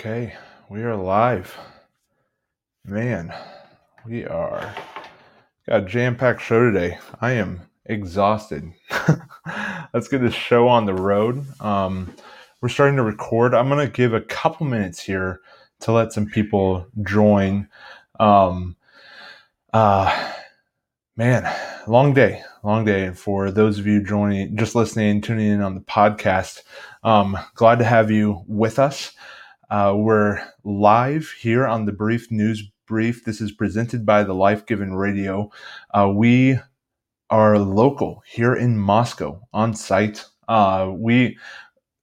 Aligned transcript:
Okay, 0.00 0.32
we 0.70 0.82
are 0.82 0.96
live. 0.96 1.54
Man, 2.86 3.34
we 4.06 4.24
are 4.24 4.74
got 5.68 5.82
a 5.82 5.84
jam-packed 5.84 6.40
show 6.40 6.64
today. 6.64 6.96
I 7.20 7.32
am 7.32 7.60
exhausted. 7.84 8.72
Let's 9.92 10.08
get 10.08 10.22
this 10.22 10.32
show 10.32 10.68
on 10.68 10.86
the 10.86 10.94
road. 10.94 11.44
Um, 11.60 12.14
we're 12.62 12.70
starting 12.70 12.96
to 12.96 13.02
record. 13.02 13.52
I'm 13.52 13.68
gonna 13.68 13.88
give 13.88 14.14
a 14.14 14.22
couple 14.22 14.64
minutes 14.64 15.02
here 15.02 15.42
to 15.80 15.92
let 15.92 16.14
some 16.14 16.24
people 16.24 16.86
join. 17.02 17.68
Um, 18.18 18.76
uh, 19.74 20.32
man, 21.14 21.54
long 21.86 22.14
day, 22.14 22.42
long 22.62 22.86
day. 22.86 23.04
And 23.04 23.18
for 23.18 23.50
those 23.50 23.78
of 23.78 23.86
you 23.86 24.02
joining, 24.02 24.56
just 24.56 24.74
listening, 24.74 25.20
tuning 25.20 25.48
in 25.48 25.60
on 25.60 25.74
the 25.74 25.82
podcast, 25.82 26.62
um, 27.04 27.36
glad 27.54 27.80
to 27.80 27.84
have 27.84 28.10
you 28.10 28.42
with 28.48 28.78
us. 28.78 29.12
Uh, 29.70 29.94
we're 29.96 30.44
live 30.64 31.30
here 31.40 31.64
on 31.64 31.84
the 31.84 31.92
Brief 31.92 32.28
News 32.32 32.68
Brief. 32.88 33.24
This 33.24 33.40
is 33.40 33.52
presented 33.52 34.04
by 34.04 34.24
the 34.24 34.34
Life 34.34 34.66
Given 34.66 34.94
Radio. 34.94 35.48
Uh, 35.94 36.10
we 36.12 36.58
are 37.30 37.56
local 37.56 38.20
here 38.26 38.52
in 38.52 38.76
Moscow 38.76 39.40
on 39.52 39.74
site. 39.74 40.24
Uh, 40.48 40.90
we 40.92 41.38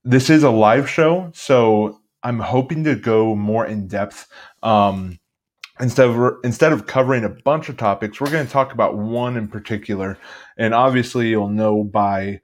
this 0.05 0.29
is 0.29 0.43
a 0.43 0.49
live 0.49 0.89
show, 0.89 1.29
so 1.33 1.99
I'm 2.23 2.39
hoping 2.39 2.85
to 2.85 2.95
go 2.95 3.35
more 3.35 3.65
in 3.65 3.89
depth. 3.89 4.29
Um, 4.63 5.19
instead 5.81 6.07
of 6.07 6.35
instead 6.45 6.71
of 6.71 6.87
covering 6.87 7.25
a 7.25 7.29
bunch 7.43 7.67
of 7.67 7.75
topics, 7.75 8.21
we're 8.21 8.31
going 8.31 8.45
to 8.45 8.53
talk 8.53 8.71
about 8.71 8.97
one 8.97 9.35
in 9.35 9.49
particular, 9.49 10.17
and 10.57 10.73
obviously 10.73 11.27
you'll 11.27 11.49
know 11.49 11.83
by 11.83 12.39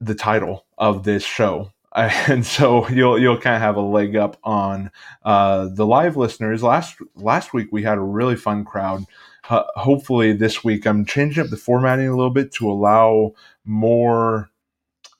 the 0.00 0.16
title 0.16 0.66
of 0.78 1.04
this 1.04 1.22
show 1.24 1.70
and 2.28 2.44
so 2.44 2.88
you'll 2.88 3.18
you'll 3.18 3.38
kind 3.38 3.54
of 3.54 3.62
have 3.62 3.76
a 3.76 3.80
leg 3.80 4.16
up 4.16 4.36
on 4.42 4.90
uh, 5.24 5.68
the 5.72 5.86
live 5.86 6.16
listeners. 6.16 6.62
Last 6.62 6.96
last 7.14 7.54
week 7.54 7.68
we 7.70 7.84
had 7.84 7.98
a 7.98 8.02
really 8.02 8.34
fun 8.36 8.64
crowd. 8.64 9.04
Uh, 9.48 9.62
hopefully 9.76 10.32
this 10.32 10.64
week 10.64 10.86
I'm 10.86 11.04
changing 11.04 11.44
up 11.44 11.50
the 11.50 11.56
formatting 11.56 12.08
a 12.08 12.16
little 12.16 12.30
bit 12.32 12.50
to 12.54 12.70
allow 12.70 13.34
more 13.64 14.50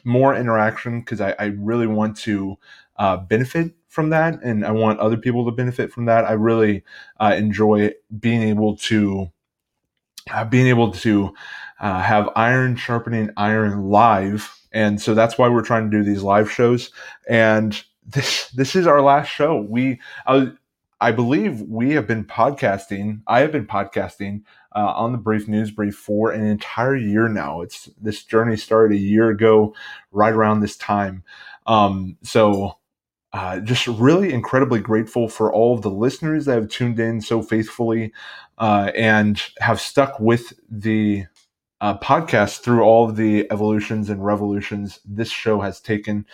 more 0.05 0.35
interaction 0.35 1.01
because 1.01 1.21
I, 1.21 1.35
I, 1.39 1.45
really 1.57 1.87
want 1.87 2.17
to 2.19 2.57
uh, 2.97 3.17
benefit 3.19 3.73
from 3.89 4.11
that 4.11 4.43
and 4.43 4.65
I 4.65 4.71
want 4.71 5.01
other 5.01 5.17
people 5.17 5.47
to 5.47 5.51
benefit 5.51 5.91
from 5.93 6.05
that. 6.07 6.27
I 6.27 6.33
really 6.33 6.85
uh, 7.21 7.35
enjoy 7.39 7.93
being 8.21 8.43
able 8.43 8.77
to 8.77 9.31
uh, 10.31 10.45
being 10.45 10.67
able 10.67 10.91
to 10.91 11.35
uh, 11.81 12.01
have 12.01 12.31
iron 12.37 12.77
sharpening 12.77 13.31
iron 13.37 13.83
live. 13.85 14.51
And 14.73 15.01
so 15.01 15.15
that's 15.15 15.39
why 15.39 15.49
we're 15.49 15.63
trying 15.63 15.91
to 15.91 15.97
do 15.97 16.03
these 16.03 16.23
live 16.23 16.51
shows. 16.51 16.91
And 17.29 17.81
this 18.07 18.51
this 18.51 18.77
is 18.77 18.87
our 18.87 19.01
last 19.01 19.29
show. 19.29 19.61
We 19.69 20.01
i, 20.27 20.49
I 21.01 21.13
believe 21.13 21.61
we 21.63 21.93
have 21.93 22.07
been 22.07 22.25
podcasting 22.25 23.21
i 23.27 23.41
have 23.41 23.53
been 23.53 23.67
podcasting 23.67 24.43
uh, 24.75 24.93
on 24.97 25.13
the 25.13 25.19
brief 25.19 25.47
news 25.49 25.71
brief 25.71 25.95
for 25.95 26.33
an 26.33 26.45
entire 26.45 26.97
year 26.97 27.29
now. 27.29 27.61
It's 27.61 27.89
this 28.01 28.25
journey 28.25 28.57
started 28.57 28.97
a 28.97 29.01
year 29.01 29.31
ago 29.31 29.75
right 30.11 30.33
around 30.33 30.61
this 30.61 30.77
time. 30.77 31.23
Um, 31.67 32.17
so 32.23 32.79
uh, 33.35 33.59
just 33.59 33.89
really 33.89 34.33
incredibly 34.33 34.79
grateful 34.79 35.29
for 35.29 35.53
all 35.53 35.75
of 35.75 35.83
the 35.83 35.91
listeners 35.91 36.45
that 36.45 36.55
have 36.55 36.69
tuned 36.69 37.01
in 37.01 37.21
so 37.21 37.43
faithfully 37.43 38.13
uh, 38.59 38.93
and 38.95 39.43
have 39.59 39.81
stuck 39.81 40.21
with 40.21 40.53
the 40.71 41.27
uh, 41.81 41.99
podcast 41.99 42.61
through 42.61 42.83
all 42.83 43.11
of 43.11 43.17
the 43.17 43.51
evolutions 43.51 44.09
and 44.09 44.25
revolutions 44.25 45.01
this 45.05 45.31
show 45.31 45.61
has 45.61 45.81
taken. 45.81 46.25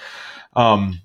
Um, 0.54 1.00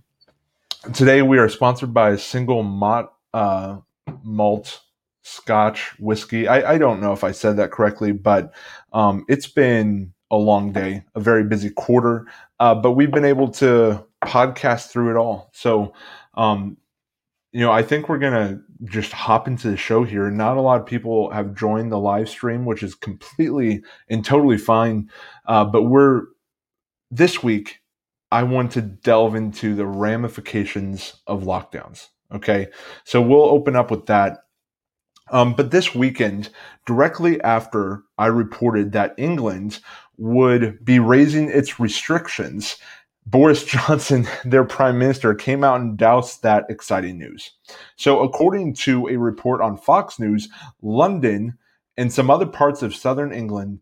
today 0.93 1.21
we 1.21 1.37
are 1.37 1.47
sponsored 1.47 1.93
by 1.93 2.09
a 2.09 2.17
single 2.17 2.61
malt, 2.61 3.13
uh, 3.33 3.77
malt 4.21 4.81
Scotch 5.21 5.97
whiskey. 5.97 6.45
I, 6.45 6.73
I, 6.73 6.77
don't 6.77 6.99
know 6.99 7.13
if 7.13 7.23
I 7.23 7.31
said 7.31 7.55
that 7.55 7.71
correctly, 7.71 8.11
but 8.11 8.53
um, 8.91 9.25
it's 9.29 9.47
been 9.47 10.13
a 10.29 10.35
long 10.35 10.73
day, 10.73 11.05
a 11.15 11.21
very 11.21 11.45
busy 11.45 11.69
quarter, 11.69 12.27
uh, 12.59 12.75
but 12.75 12.91
we've 12.91 13.11
been 13.11 13.25
able 13.25 13.47
to 13.51 14.05
podcast 14.25 14.89
through 14.89 15.11
it 15.11 15.17
all. 15.17 15.49
So 15.53 15.93
um, 16.35 16.77
you 17.55 17.61
know, 17.61 17.71
I 17.71 17.83
think 17.83 18.09
we're 18.09 18.19
gonna 18.19 18.59
just 18.83 19.13
hop 19.13 19.47
into 19.47 19.69
the 19.69 19.77
show 19.77 20.03
here. 20.03 20.29
Not 20.29 20.57
a 20.57 20.61
lot 20.61 20.81
of 20.81 20.85
people 20.85 21.29
have 21.31 21.55
joined 21.55 21.89
the 21.89 21.97
live 21.97 22.27
stream, 22.27 22.65
which 22.65 22.83
is 22.83 22.95
completely 22.95 23.81
and 24.09 24.25
totally 24.25 24.57
fine. 24.57 25.09
Uh, 25.45 25.63
but 25.63 25.83
we're 25.83 26.23
this 27.09 27.41
week. 27.41 27.79
I 28.29 28.43
want 28.43 28.73
to 28.73 28.81
delve 28.81 29.35
into 29.35 29.73
the 29.73 29.85
ramifications 29.85 31.13
of 31.27 31.43
lockdowns. 31.43 32.09
Okay, 32.33 32.67
so 33.05 33.21
we'll 33.21 33.45
open 33.45 33.77
up 33.77 33.89
with 33.89 34.07
that. 34.07 34.39
Um, 35.31 35.53
but 35.53 35.71
this 35.71 35.95
weekend, 35.95 36.49
directly 36.85 37.39
after 37.39 38.03
I 38.17 38.25
reported 38.25 38.91
that 38.91 39.15
England 39.17 39.79
would 40.17 40.83
be 40.83 40.99
raising 40.99 41.49
its 41.49 41.79
restrictions 41.79 42.75
Boris 43.25 43.63
Johnson, 43.65 44.27
their 44.43 44.63
prime 44.63 44.99
minister, 44.99 45.33
came 45.33 45.63
out 45.63 45.81
and 45.81 45.97
doused 45.97 46.43
that 46.43 46.65
exciting 46.69 47.17
news. 47.17 47.51
So, 47.95 48.21
according 48.21 48.75
to 48.75 49.07
a 49.07 49.17
report 49.17 49.61
on 49.61 49.77
Fox 49.77 50.19
News, 50.19 50.49
London 50.81 51.57
and 51.97 52.11
some 52.11 52.29
other 52.29 52.45
parts 52.45 52.81
of 52.81 52.95
southern 52.95 53.33
England 53.33 53.79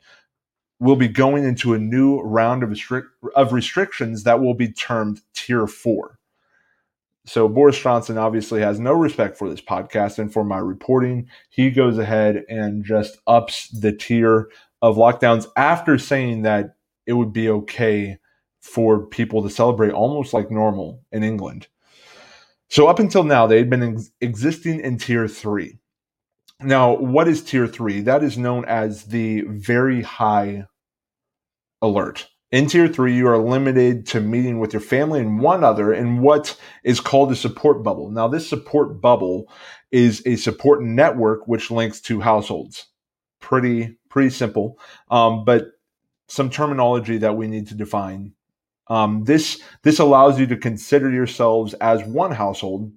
will 0.79 0.95
be 0.95 1.07
going 1.07 1.45
into 1.45 1.73
a 1.73 1.79
new 1.79 2.19
round 2.21 2.63
of, 2.63 2.69
restric- 2.69 3.07
of 3.35 3.53
restrictions 3.53 4.23
that 4.23 4.41
will 4.41 4.53
be 4.53 4.71
termed 4.71 5.21
Tier 5.33 5.67
4. 5.67 6.19
So, 7.25 7.47
Boris 7.47 7.79
Johnson 7.79 8.17
obviously 8.17 8.61
has 8.61 8.79
no 8.79 8.93
respect 8.93 9.37
for 9.37 9.49
this 9.49 9.61
podcast 9.61 10.19
and 10.19 10.31
for 10.31 10.43
my 10.43 10.57
reporting. 10.57 11.27
He 11.49 11.71
goes 11.71 11.97
ahead 11.97 12.43
and 12.49 12.83
just 12.83 13.17
ups 13.27 13.69
the 13.69 13.93
tier 13.93 14.49
of 14.81 14.97
lockdowns 14.97 15.47
after 15.55 15.97
saying 15.97 16.41
that 16.41 16.75
it 17.05 17.13
would 17.13 17.31
be 17.31 17.49
okay 17.49 18.17
for 18.63 19.05
people 19.05 19.43
to 19.43 19.49
celebrate 19.49 19.91
almost 19.91 20.33
like 20.33 20.49
normal 20.49 21.03
in 21.11 21.21
England. 21.21 21.67
So 22.69 22.87
up 22.87 22.97
until 22.97 23.23
now, 23.23 23.45
they 23.45 23.57
had 23.57 23.69
been 23.69 23.83
ex- 23.83 24.09
existing 24.21 24.79
in 24.79 24.97
tier 24.97 25.27
three. 25.27 25.79
Now, 26.61 26.95
what 26.95 27.27
is 27.27 27.43
tier 27.43 27.67
three? 27.67 28.01
That 28.01 28.23
is 28.23 28.37
known 28.37 28.63
as 28.65 29.03
the 29.03 29.41
very 29.41 30.01
high 30.01 30.65
alert. 31.81 32.29
In 32.51 32.67
tier 32.67 32.87
three, 32.87 33.15
you 33.15 33.27
are 33.27 33.37
limited 33.37 34.07
to 34.07 34.21
meeting 34.21 34.59
with 34.59 34.71
your 34.71 34.81
family 34.81 35.19
and 35.19 35.41
one 35.41 35.63
other 35.63 35.93
in 35.93 36.21
what 36.21 36.57
is 36.85 37.01
called 37.01 37.31
a 37.33 37.35
support 37.35 37.83
bubble. 37.83 38.09
Now, 38.11 38.29
this 38.29 38.47
support 38.47 39.01
bubble 39.01 39.51
is 39.91 40.23
a 40.25 40.37
support 40.37 40.81
network 40.81 41.47
which 41.47 41.69
links 41.69 41.99
to 42.01 42.21
households. 42.21 42.87
Pretty, 43.41 43.97
pretty 44.09 44.29
simple, 44.29 44.79
um, 45.11 45.43
but 45.43 45.65
some 46.29 46.49
terminology 46.49 47.17
that 47.17 47.35
we 47.35 47.47
need 47.47 47.67
to 47.67 47.75
define 47.75 48.33
um, 48.87 49.23
this 49.23 49.61
this 49.83 49.99
allows 49.99 50.39
you 50.39 50.47
to 50.47 50.57
consider 50.57 51.09
yourselves 51.11 51.73
as 51.75 52.03
one 52.03 52.31
household, 52.31 52.91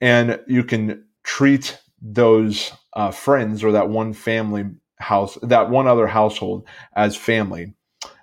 and 0.00 0.40
you 0.46 0.64
can 0.64 1.04
treat 1.24 1.78
those 2.00 2.72
uh, 2.94 3.10
friends 3.10 3.62
or 3.62 3.72
that 3.72 3.90
one 3.90 4.12
family 4.12 4.64
house, 4.98 5.36
that 5.42 5.70
one 5.70 5.86
other 5.86 6.06
household 6.06 6.66
as 6.94 7.16
family. 7.16 7.74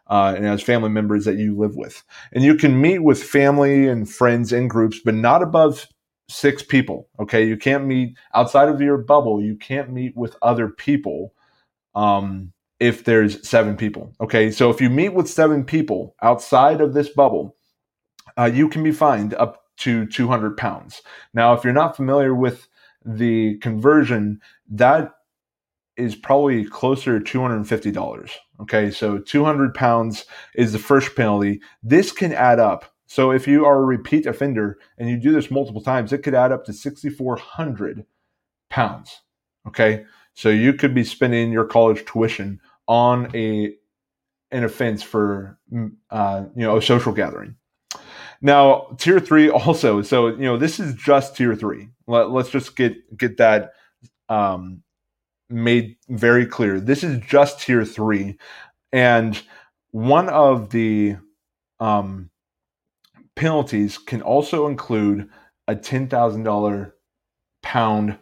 Uh, 0.07 0.35
and 0.37 0.45
as 0.45 0.61
family 0.61 0.89
members 0.89 1.25
that 1.25 1.37
you 1.37 1.57
live 1.57 1.75
with. 1.75 2.03
And 2.31 2.43
you 2.43 2.53
can 2.53 2.79
meet 2.79 2.99
with 2.99 3.23
family 3.23 3.87
and 3.87 4.07
friends 4.07 4.53
in 4.53 4.67
groups, 4.67 4.99
but 5.03 5.15
not 5.15 5.41
above 5.41 5.87
six 6.29 6.61
people. 6.61 7.09
Okay. 7.19 7.47
You 7.47 7.57
can't 7.57 7.85
meet 7.85 8.15
outside 8.35 8.69
of 8.69 8.79
your 8.81 8.97
bubble. 8.97 9.41
You 9.41 9.55
can't 9.55 9.91
meet 9.91 10.15
with 10.15 10.35
other 10.43 10.69
people. 10.69 11.33
Um, 11.95 12.53
if 12.79 13.03
there's 13.05 13.47
seven 13.47 13.77
people. 13.77 14.13
Okay, 14.21 14.51
so 14.51 14.69
if 14.69 14.81
you 14.81 14.89
meet 14.89 15.13
with 15.13 15.29
seven 15.29 15.63
people 15.63 16.15
outside 16.21 16.81
of 16.81 16.93
this 16.93 17.09
bubble, 17.09 17.55
uh, 18.37 18.49
you 18.51 18.67
can 18.69 18.83
be 18.83 18.91
fined 18.91 19.33
up 19.35 19.63
to 19.77 20.05
200 20.07 20.57
pounds. 20.57 21.01
Now, 21.33 21.53
if 21.53 21.63
you're 21.63 21.73
not 21.73 21.95
familiar 21.95 22.33
with 22.33 22.67
the 23.05 23.57
conversion, 23.59 24.41
that 24.69 25.11
is 25.97 26.15
probably 26.15 26.65
closer 26.65 27.19
to 27.19 27.37
$250. 27.39 28.29
Okay, 28.61 28.91
so 28.91 29.19
200 29.19 29.73
pounds 29.73 30.25
is 30.55 30.73
the 30.73 30.79
first 30.79 31.15
penalty. 31.15 31.61
This 31.83 32.11
can 32.11 32.33
add 32.33 32.59
up. 32.59 32.93
So 33.07 33.31
if 33.31 33.47
you 33.47 33.65
are 33.65 33.77
a 33.77 33.85
repeat 33.85 34.25
offender 34.25 34.77
and 34.97 35.09
you 35.09 35.17
do 35.17 35.31
this 35.31 35.51
multiple 35.51 35.81
times, 35.81 36.11
it 36.11 36.19
could 36.19 36.33
add 36.33 36.51
up 36.51 36.65
to 36.65 36.73
6,400 36.73 38.05
pounds. 38.69 39.21
Okay, 39.67 40.05
so 40.35 40.49
you 40.49 40.73
could 40.73 40.93
be 40.93 41.03
spending 41.03 41.51
your 41.51 41.65
college 41.65 42.05
tuition 42.05 42.59
on 42.87 43.35
a 43.35 43.73
an 44.51 44.63
offense 44.63 45.01
for 45.01 45.57
mm, 45.73 45.91
uh, 46.11 46.45
you 46.55 46.61
know 46.61 46.77
a 46.77 46.81
social 46.81 47.11
gathering. 47.11 47.55
Now, 48.41 48.95
tier 48.97 49.19
three 49.19 49.49
also. 49.49 50.01
So 50.01 50.27
you 50.27 50.43
know 50.43 50.57
this 50.57 50.79
is 50.79 50.93
just 50.95 51.35
tier 51.35 51.55
three. 51.55 51.89
Let, 52.07 52.27
us 52.27 52.49
just 52.49 52.75
get 52.75 53.17
get 53.17 53.37
that 53.37 53.73
um, 54.29 54.83
made 55.49 55.95
very 56.09 56.45
clear. 56.45 56.79
This 56.79 57.03
is 57.03 57.19
just 57.25 57.61
tier 57.61 57.83
three, 57.83 58.37
and 58.93 59.41
one 59.91 60.29
of 60.29 60.69
the 60.69 61.15
um, 61.79 62.29
penalties 63.35 63.97
can 63.97 64.21
also 64.21 64.67
include 64.67 65.29
a 65.67 65.75
$10,000 65.75 66.91
pound, 67.61 68.17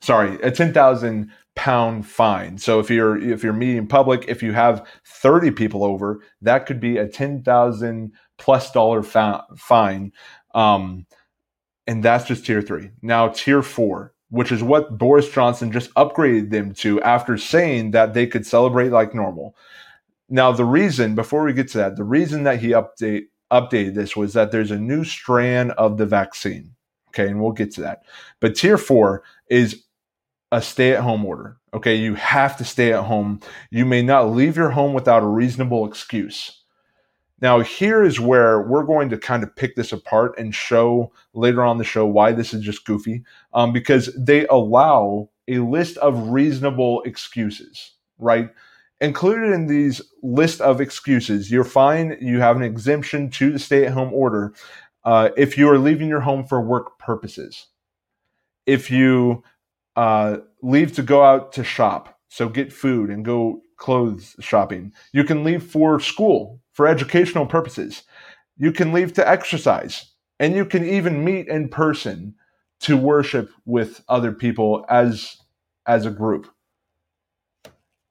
sorry, 0.00 0.40
a 0.42 0.50
10,000 0.50 1.30
pound 1.56 2.06
fine. 2.06 2.58
So 2.58 2.78
if 2.78 2.90
you're 2.90 3.16
if 3.16 3.42
you're 3.42 3.52
meeting 3.52 3.86
public, 3.86 4.26
if 4.28 4.42
you 4.42 4.52
have 4.52 4.86
30 5.06 5.50
people 5.52 5.82
over, 5.84 6.20
that 6.42 6.66
could 6.66 6.80
be 6.80 6.98
a 6.98 7.08
10,000 7.08 8.12
plus 8.38 8.70
dollar 8.70 9.02
fa- 9.02 9.46
fine. 9.56 10.12
Um, 10.54 11.06
and 11.86 12.02
that's 12.04 12.26
just 12.26 12.44
tier 12.44 12.62
three. 12.62 12.90
Now 13.02 13.28
tier 13.28 13.62
four, 13.62 14.12
which 14.30 14.52
is 14.52 14.62
what 14.62 14.98
Boris 14.98 15.30
Johnson 15.30 15.72
just 15.72 15.92
upgraded 15.94 16.50
them 16.50 16.74
to 16.74 17.00
after 17.02 17.38
saying 17.38 17.92
that 17.92 18.12
they 18.12 18.26
could 18.26 18.46
celebrate 18.46 18.90
like 18.90 19.14
normal. 19.14 19.56
Now 20.28 20.52
the 20.52 20.64
reason, 20.64 21.14
before 21.14 21.44
we 21.44 21.52
get 21.52 21.68
to 21.68 21.78
that, 21.78 21.96
the 21.96 22.04
reason 22.04 22.42
that 22.44 22.60
he 22.60 22.68
update 22.68 23.26
updated 23.52 23.94
this 23.94 24.16
was 24.16 24.32
that 24.34 24.50
there's 24.50 24.72
a 24.72 24.78
new 24.78 25.04
strand 25.04 25.70
of 25.72 25.96
the 25.98 26.06
vaccine. 26.06 26.74
Okay, 27.08 27.28
and 27.28 27.40
we'll 27.40 27.52
get 27.52 27.70
to 27.72 27.80
that. 27.82 28.02
But 28.40 28.56
tier 28.56 28.76
four 28.76 29.22
is 29.48 29.85
a 30.52 30.62
stay 30.62 30.94
at 30.94 31.02
home 31.02 31.24
order. 31.24 31.56
Okay, 31.74 31.96
you 31.96 32.14
have 32.14 32.56
to 32.58 32.64
stay 32.64 32.92
at 32.92 33.04
home. 33.04 33.40
You 33.70 33.84
may 33.84 34.02
not 34.02 34.30
leave 34.30 34.56
your 34.56 34.70
home 34.70 34.94
without 34.94 35.22
a 35.22 35.26
reasonable 35.26 35.86
excuse. 35.86 36.62
Now, 37.40 37.60
here 37.60 38.02
is 38.02 38.18
where 38.18 38.62
we're 38.62 38.84
going 38.84 39.10
to 39.10 39.18
kind 39.18 39.42
of 39.42 39.54
pick 39.54 39.76
this 39.76 39.92
apart 39.92 40.38
and 40.38 40.54
show 40.54 41.12
later 41.34 41.62
on 41.62 41.76
the 41.76 41.84
show 41.84 42.06
why 42.06 42.32
this 42.32 42.54
is 42.54 42.62
just 42.62 42.86
goofy, 42.86 43.24
um, 43.52 43.72
because 43.72 44.08
they 44.16 44.46
allow 44.46 45.28
a 45.46 45.58
list 45.58 45.98
of 45.98 46.30
reasonable 46.30 47.02
excuses, 47.02 47.92
right? 48.18 48.48
Included 49.02 49.52
in 49.52 49.66
these 49.66 50.00
list 50.22 50.62
of 50.62 50.80
excuses, 50.80 51.50
you're 51.50 51.64
fine. 51.64 52.16
You 52.20 52.40
have 52.40 52.56
an 52.56 52.62
exemption 52.62 53.28
to 53.32 53.52
the 53.52 53.58
stay-at-home 53.58 54.14
order 54.14 54.54
uh, 55.04 55.28
if 55.36 55.58
you 55.58 55.68
are 55.68 55.78
leaving 55.78 56.08
your 56.08 56.20
home 56.20 56.44
for 56.44 56.62
work 56.62 56.98
purposes. 56.98 57.66
If 58.64 58.90
you 58.90 59.44
uh, 59.96 60.38
leave 60.62 60.92
to 60.94 61.02
go 61.02 61.24
out 61.24 61.52
to 61.54 61.64
shop, 61.64 62.18
so 62.28 62.48
get 62.48 62.72
food 62.72 63.10
and 63.10 63.24
go 63.24 63.62
clothes 63.76 64.36
shopping. 64.40 64.92
You 65.12 65.24
can 65.24 65.44
leave 65.44 65.62
for 65.62 65.98
school, 66.00 66.60
for 66.72 66.86
educational 66.86 67.46
purposes. 67.46 68.02
You 68.56 68.72
can 68.72 68.92
leave 68.92 69.12
to 69.14 69.28
exercise, 69.28 70.12
and 70.38 70.54
you 70.54 70.64
can 70.64 70.84
even 70.84 71.24
meet 71.24 71.48
in 71.48 71.68
person 71.68 72.34
to 72.80 72.96
worship 72.96 73.50
with 73.64 74.02
other 74.08 74.32
people 74.32 74.84
as 74.88 75.38
as 75.86 76.04
a 76.04 76.10
group. 76.10 76.48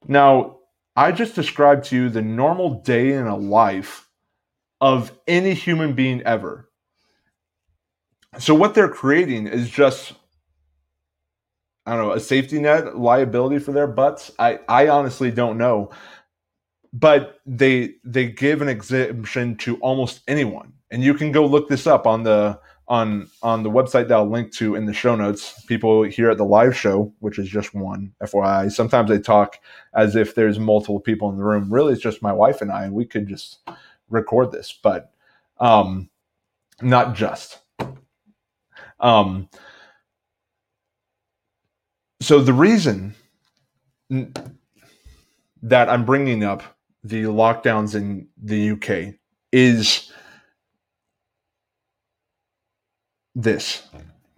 Now, 0.08 0.58
I 0.96 1.12
just 1.12 1.34
described 1.34 1.84
to 1.86 1.96
you 1.96 2.08
the 2.08 2.22
normal 2.22 2.80
day 2.82 3.12
in 3.12 3.26
a 3.26 3.36
life 3.36 4.08
of 4.80 5.12
any 5.26 5.54
human 5.54 5.94
being 5.94 6.22
ever. 6.22 6.70
So 8.38 8.54
what 8.54 8.74
they're 8.74 8.88
creating 8.88 9.46
is 9.46 9.70
just 9.70 10.14
I 11.86 11.96
don't 11.96 12.06
know, 12.06 12.12
a 12.12 12.20
safety 12.20 12.58
net 12.58 12.98
liability 12.98 13.58
for 13.60 13.72
their 13.72 13.86
butts. 13.86 14.32
I, 14.38 14.58
I 14.68 14.88
honestly 14.88 15.30
don't 15.30 15.56
know. 15.56 15.90
But 16.92 17.40
they 17.46 17.94
they 18.04 18.26
give 18.26 18.62
an 18.62 18.68
exemption 18.68 19.56
to 19.58 19.76
almost 19.78 20.22
anyone. 20.28 20.72
And 20.90 21.02
you 21.02 21.14
can 21.14 21.30
go 21.30 21.44
look 21.44 21.68
this 21.68 21.86
up 21.86 22.06
on 22.06 22.22
the 22.22 22.58
on 22.88 23.28
on 23.42 23.62
the 23.62 23.70
website 23.70 24.08
that 24.08 24.14
I'll 24.14 24.30
link 24.30 24.52
to 24.54 24.76
in 24.76 24.86
the 24.86 24.94
show 24.94 25.14
notes. 25.14 25.62
People 25.66 26.04
here 26.04 26.30
at 26.30 26.38
the 26.38 26.44
live 26.44 26.76
show, 26.76 27.12
which 27.18 27.38
is 27.38 27.48
just 27.48 27.74
one, 27.74 28.12
FYI. 28.22 28.72
Sometimes 28.72 29.10
they 29.10 29.18
talk 29.18 29.58
as 29.94 30.16
if 30.16 30.34
there's 30.34 30.58
multiple 30.58 31.00
people 31.00 31.28
in 31.28 31.36
the 31.36 31.44
room. 31.44 31.72
Really, 31.72 31.92
it's 31.92 32.02
just 32.02 32.22
my 32.22 32.32
wife 32.32 32.62
and 32.62 32.72
I, 32.72 32.84
and 32.84 32.94
we 32.94 33.04
could 33.04 33.28
just 33.28 33.58
record 34.08 34.52
this, 34.52 34.78
but 34.82 35.12
um, 35.58 36.08
not 36.80 37.14
just. 37.14 37.58
Um, 39.00 39.48
so 42.20 42.40
the 42.40 42.52
reason 42.52 43.14
that 44.10 45.88
I'm 45.88 46.04
bringing 46.04 46.44
up 46.44 46.62
the 47.02 47.24
lockdowns 47.24 47.94
in 47.94 48.28
the 48.42 48.70
UK 48.70 49.14
is 49.52 50.12
this. 53.34 53.88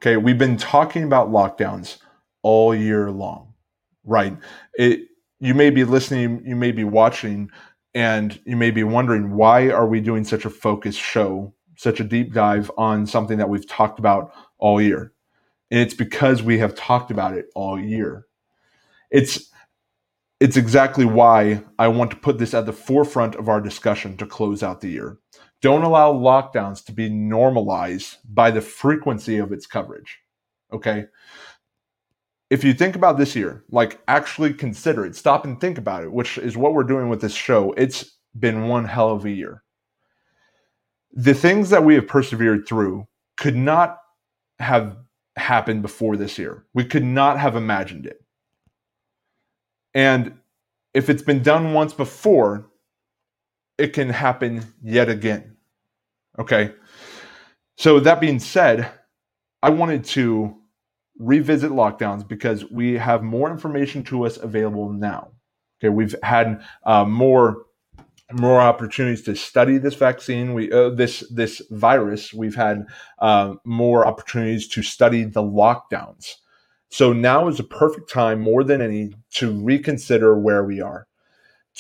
Okay, 0.01 0.17
we've 0.17 0.39
been 0.39 0.57
talking 0.57 1.05
about 1.05 1.31
lockdowns 1.31 1.99
all 2.43 2.75
year 2.75 3.11
long, 3.11 3.55
right? 4.05 4.37
It 4.75 5.09
you 5.41 5.55
may 5.55 5.71
be 5.71 5.85
listening, 5.85 6.43
you 6.45 6.57
may 6.57 6.73
be 6.73 6.85
watching, 6.85 7.51
and 7.95 8.39
you 8.45 8.57
may 8.57 8.71
be 8.71 8.83
wondering 8.83 9.35
why 9.35 9.71
are 9.71 9.87
we 9.87 10.01
doing 10.01 10.25
such 10.25 10.45
a 10.45 10.51
focused 10.51 11.01
show, 11.01 11.55
such 11.77 12.01
a 12.01 12.05
deep 12.05 12.33
dive 12.33 12.71
on 12.77 13.07
something 13.07 13.39
that 13.39 13.49
we've 13.49 13.69
talked 13.69 13.99
about 13.99 14.33
all 14.59 14.81
year? 14.81 15.13
And 15.71 15.81
it's 15.81 15.95
because 15.95 16.43
we 16.43 16.59
have 16.59 16.75
talked 16.75 17.11
about 17.11 17.35
it 17.35 17.47
all 17.55 17.79
year. 17.79 18.27
It's 19.11 19.51
it's 20.41 20.57
exactly 20.57 21.05
why 21.05 21.65
I 21.79 21.89
want 21.89 22.13
to 22.13 22.17
put 22.17 22.39
this 22.39 22.55
at 22.55 22.65
the 22.65 22.73
forefront 22.73 23.35
of 23.35 23.49
our 23.49 23.61
discussion 23.61 24.17
to 24.19 24.27
close 24.27 24.63
out 24.63 24.81
the 24.81 24.89
year. 24.89 25.19
Don't 25.61 25.83
allow 25.83 26.13
lockdowns 26.13 26.85
to 26.85 26.93
be 26.93 27.09
normalized 27.09 28.19
by 28.33 28.53
the 28.53 28.61
frequency 28.61 29.39
of 29.39 29.51
its 29.51 29.67
coverage. 29.67 30.19
Okay? 30.73 31.07
If 32.51 32.63
you 32.63 32.73
think 32.73 32.95
about 32.95 33.19
this 33.19 33.35
year, 33.35 33.65
like 33.71 34.01
actually 34.07 34.55
consider 34.55 35.05
it, 35.05 35.17
stop 35.17 35.45
and 35.45 35.61
think 35.61 35.77
about 35.77 36.05
it, 36.05 36.13
which 36.13 36.39
is 36.39 36.57
what 36.57 36.73
we're 36.73 36.85
doing 36.85 37.09
with 37.09 37.21
this 37.21 37.35
show. 37.35 37.73
It's 37.73 38.19
been 38.39 38.69
one 38.69 38.85
hell 38.85 39.11
of 39.11 39.25
a 39.25 39.31
year. 39.31 39.65
The 41.13 41.35
things 41.35 41.71
that 41.71 41.85
we 41.85 41.95
have 41.95 42.07
persevered 42.07 42.67
through 42.67 43.09
could 43.37 43.57
not 43.57 43.99
have 44.61 44.97
happened 45.39 45.83
before 45.83 46.17
this 46.17 46.39
year. 46.39 46.65
We 46.75 46.85
could 46.85 47.05
not 47.05 47.39
have 47.39 47.57
imagined 47.57 48.07
it. 48.07 48.21
And 49.95 50.39
if 50.95 51.09
it's 51.09 51.23
been 51.23 51.43
done 51.43 51.73
once 51.73 51.93
before, 51.93 52.71
it 53.79 53.93
can 53.93 54.09
happen 54.09 54.65
yet 54.83 55.09
again. 55.09 55.57
Okay. 56.39 56.73
So, 57.77 58.01
that 58.01 58.21
being 58.21 58.41
said, 58.41 58.91
I 59.63 59.71
wanted 59.71 60.05
to 60.07 60.57
revisit 61.19 61.71
lockdowns 61.71 62.27
because 62.27 62.65
we 62.71 62.95
have 62.95 63.23
more 63.23 63.51
information 63.51 64.03
to 64.05 64.25
us 64.25 64.37
available 64.37 64.93
now. 64.93 65.33
Okay. 65.81 65.89
We've 65.89 66.15
had 66.23 66.63
uh, 66.85 67.05
more 67.05 67.67
more 68.33 68.61
opportunities 68.61 69.23
to 69.23 69.35
study 69.35 69.79
this 69.79 69.95
vaccine. 69.95 70.55
We 70.55 70.71
uh, 70.71 70.91
this 70.91 71.25
this 71.31 71.63
virus. 71.71 72.35
We've 72.35 72.55
had 72.55 72.87
uh, 73.19 73.55
more 73.65 74.07
opportunities 74.07 74.69
to 74.69 74.83
study 74.83 75.25
the 75.25 75.43
lockdowns. 75.43 76.35
So 76.91 77.13
now 77.13 77.49
is 77.49 77.61
a 77.61 77.65
perfect 77.65 78.11
time, 78.11 78.41
more 78.41 78.65
than 78.65 78.81
any, 78.81 79.15
to 79.35 79.53
reconsider 79.53 80.39
where 80.39 80.65
we 80.65 80.81
are, 80.81 81.07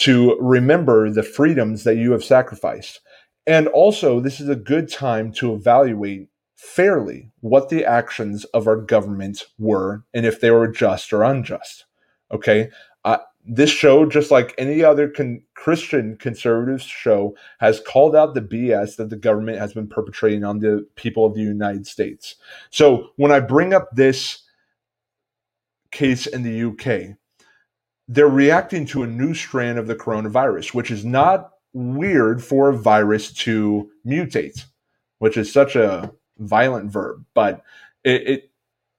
to 0.00 0.36
remember 0.38 1.10
the 1.10 1.22
freedoms 1.22 1.84
that 1.84 1.96
you 1.96 2.12
have 2.12 2.24
sacrificed, 2.24 3.00
and 3.46 3.68
also 3.68 4.20
this 4.20 4.40
is 4.40 4.48
a 4.48 4.56
good 4.56 4.90
time 4.90 5.32
to 5.32 5.54
evaluate 5.54 6.28
fairly 6.54 7.30
what 7.40 7.68
the 7.68 7.84
actions 7.84 8.44
of 8.46 8.66
our 8.66 8.76
government 8.76 9.44
were 9.58 10.02
and 10.12 10.26
if 10.26 10.40
they 10.40 10.50
were 10.50 10.68
just 10.68 11.12
or 11.12 11.22
unjust. 11.22 11.86
Okay, 12.30 12.68
this 13.48 13.70
show, 13.70 14.04
just 14.04 14.30
like 14.30 14.54
any 14.58 14.84
other 14.84 15.08
con- 15.08 15.42
Christian 15.54 16.16
conservative 16.16 16.82
show, 16.82 17.34
has 17.58 17.80
called 17.80 18.14
out 18.14 18.34
the 18.34 18.42
BS 18.42 18.96
that 18.96 19.08
the 19.08 19.16
government 19.16 19.58
has 19.58 19.72
been 19.72 19.88
perpetrating 19.88 20.44
on 20.44 20.58
the 20.58 20.86
people 20.96 21.24
of 21.24 21.34
the 21.34 21.40
United 21.40 21.86
States. 21.86 22.36
So 22.70 23.10
when 23.16 23.32
I 23.32 23.40
bring 23.40 23.72
up 23.72 23.88
this 23.92 24.42
case 25.90 26.26
in 26.26 26.42
the 26.42 26.64
UK, 26.64 27.16
they're 28.06 28.28
reacting 28.28 28.84
to 28.86 29.02
a 29.02 29.06
new 29.06 29.32
strand 29.32 29.78
of 29.78 29.86
the 29.86 29.96
coronavirus, 29.96 30.74
which 30.74 30.90
is 30.90 31.04
not 31.04 31.50
weird 31.72 32.44
for 32.44 32.68
a 32.68 32.76
virus 32.76 33.32
to 33.32 33.90
mutate, 34.06 34.64
which 35.18 35.38
is 35.38 35.50
such 35.50 35.74
a 35.74 36.12
violent 36.38 36.90
verb, 36.90 37.24
but 37.34 37.62
it, 38.04 38.28
it 38.28 38.50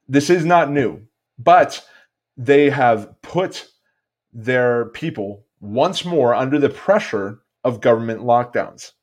this 0.08 0.30
is 0.30 0.44
not 0.44 0.72
new. 0.72 1.02
But 1.38 1.86
they 2.36 2.70
have 2.70 3.22
put 3.22 3.70
their 4.34 4.86
people 4.86 5.46
once 5.62 6.06
more 6.06 6.34
under 6.34 6.60
the 6.60 6.70
pressure 6.70 7.42
of 7.64 7.82
government 7.82 8.22
lockdowns. 8.22 8.94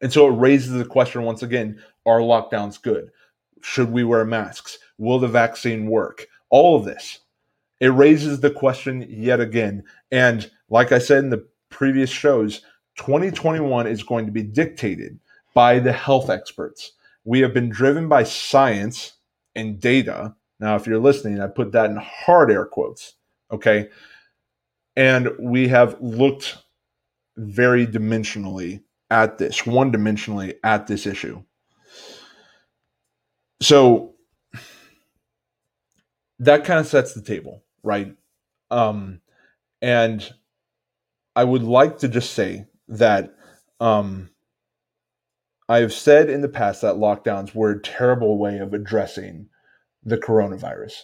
And 0.00 0.12
so 0.12 0.28
it 0.28 0.38
raises 0.38 0.72
the 0.72 0.84
question 0.84 1.22
once 1.22 1.42
again 1.42 1.80
are 2.04 2.20
lockdowns 2.20 2.80
good? 2.80 3.10
Should 3.62 3.90
we 3.90 4.04
wear 4.04 4.24
masks? 4.24 4.78
Will 4.98 5.18
the 5.18 5.28
vaccine 5.28 5.86
work? 5.86 6.26
All 6.50 6.76
of 6.76 6.84
this. 6.84 7.20
It 7.80 7.88
raises 7.88 8.40
the 8.40 8.50
question 8.50 9.06
yet 9.08 9.40
again. 9.40 9.82
And 10.10 10.50
like 10.70 10.92
I 10.92 10.98
said 10.98 11.24
in 11.24 11.30
the 11.30 11.46
previous 11.68 12.10
shows, 12.10 12.62
2021 12.96 13.86
is 13.86 14.02
going 14.02 14.26
to 14.26 14.32
be 14.32 14.42
dictated 14.42 15.18
by 15.54 15.78
the 15.78 15.92
health 15.92 16.30
experts. 16.30 16.92
We 17.24 17.40
have 17.40 17.52
been 17.52 17.68
driven 17.68 18.08
by 18.08 18.22
science 18.22 19.14
and 19.54 19.80
data. 19.80 20.34
Now, 20.60 20.76
if 20.76 20.86
you're 20.86 21.00
listening, 21.00 21.40
I 21.40 21.48
put 21.48 21.72
that 21.72 21.90
in 21.90 21.96
hard 21.96 22.50
air 22.50 22.64
quotes. 22.64 23.14
Okay. 23.50 23.88
And 24.96 25.30
we 25.38 25.68
have 25.68 26.00
looked 26.00 26.56
very 27.36 27.86
dimensionally 27.86 28.82
at 29.10 29.38
this, 29.38 29.66
one 29.66 29.92
dimensionally 29.92 30.54
at 30.64 30.86
this 30.86 31.06
issue. 31.06 31.42
So 33.60 34.14
that 36.38 36.64
kind 36.64 36.80
of 36.80 36.86
sets 36.86 37.14
the 37.14 37.22
table, 37.22 37.62
right? 37.82 38.14
Um, 38.70 39.20
and 39.80 40.28
I 41.34 41.44
would 41.44 41.62
like 41.62 41.98
to 41.98 42.08
just 42.08 42.32
say 42.32 42.66
that 42.88 43.34
um, 43.80 44.30
I 45.68 45.78
have 45.78 45.92
said 45.92 46.30
in 46.30 46.40
the 46.40 46.48
past 46.48 46.82
that 46.82 46.96
lockdowns 46.96 47.54
were 47.54 47.72
a 47.72 47.82
terrible 47.82 48.38
way 48.38 48.58
of 48.58 48.72
addressing 48.72 49.48
the 50.02 50.16
coronavirus. 50.16 50.94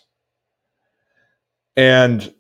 And 1.77 2.35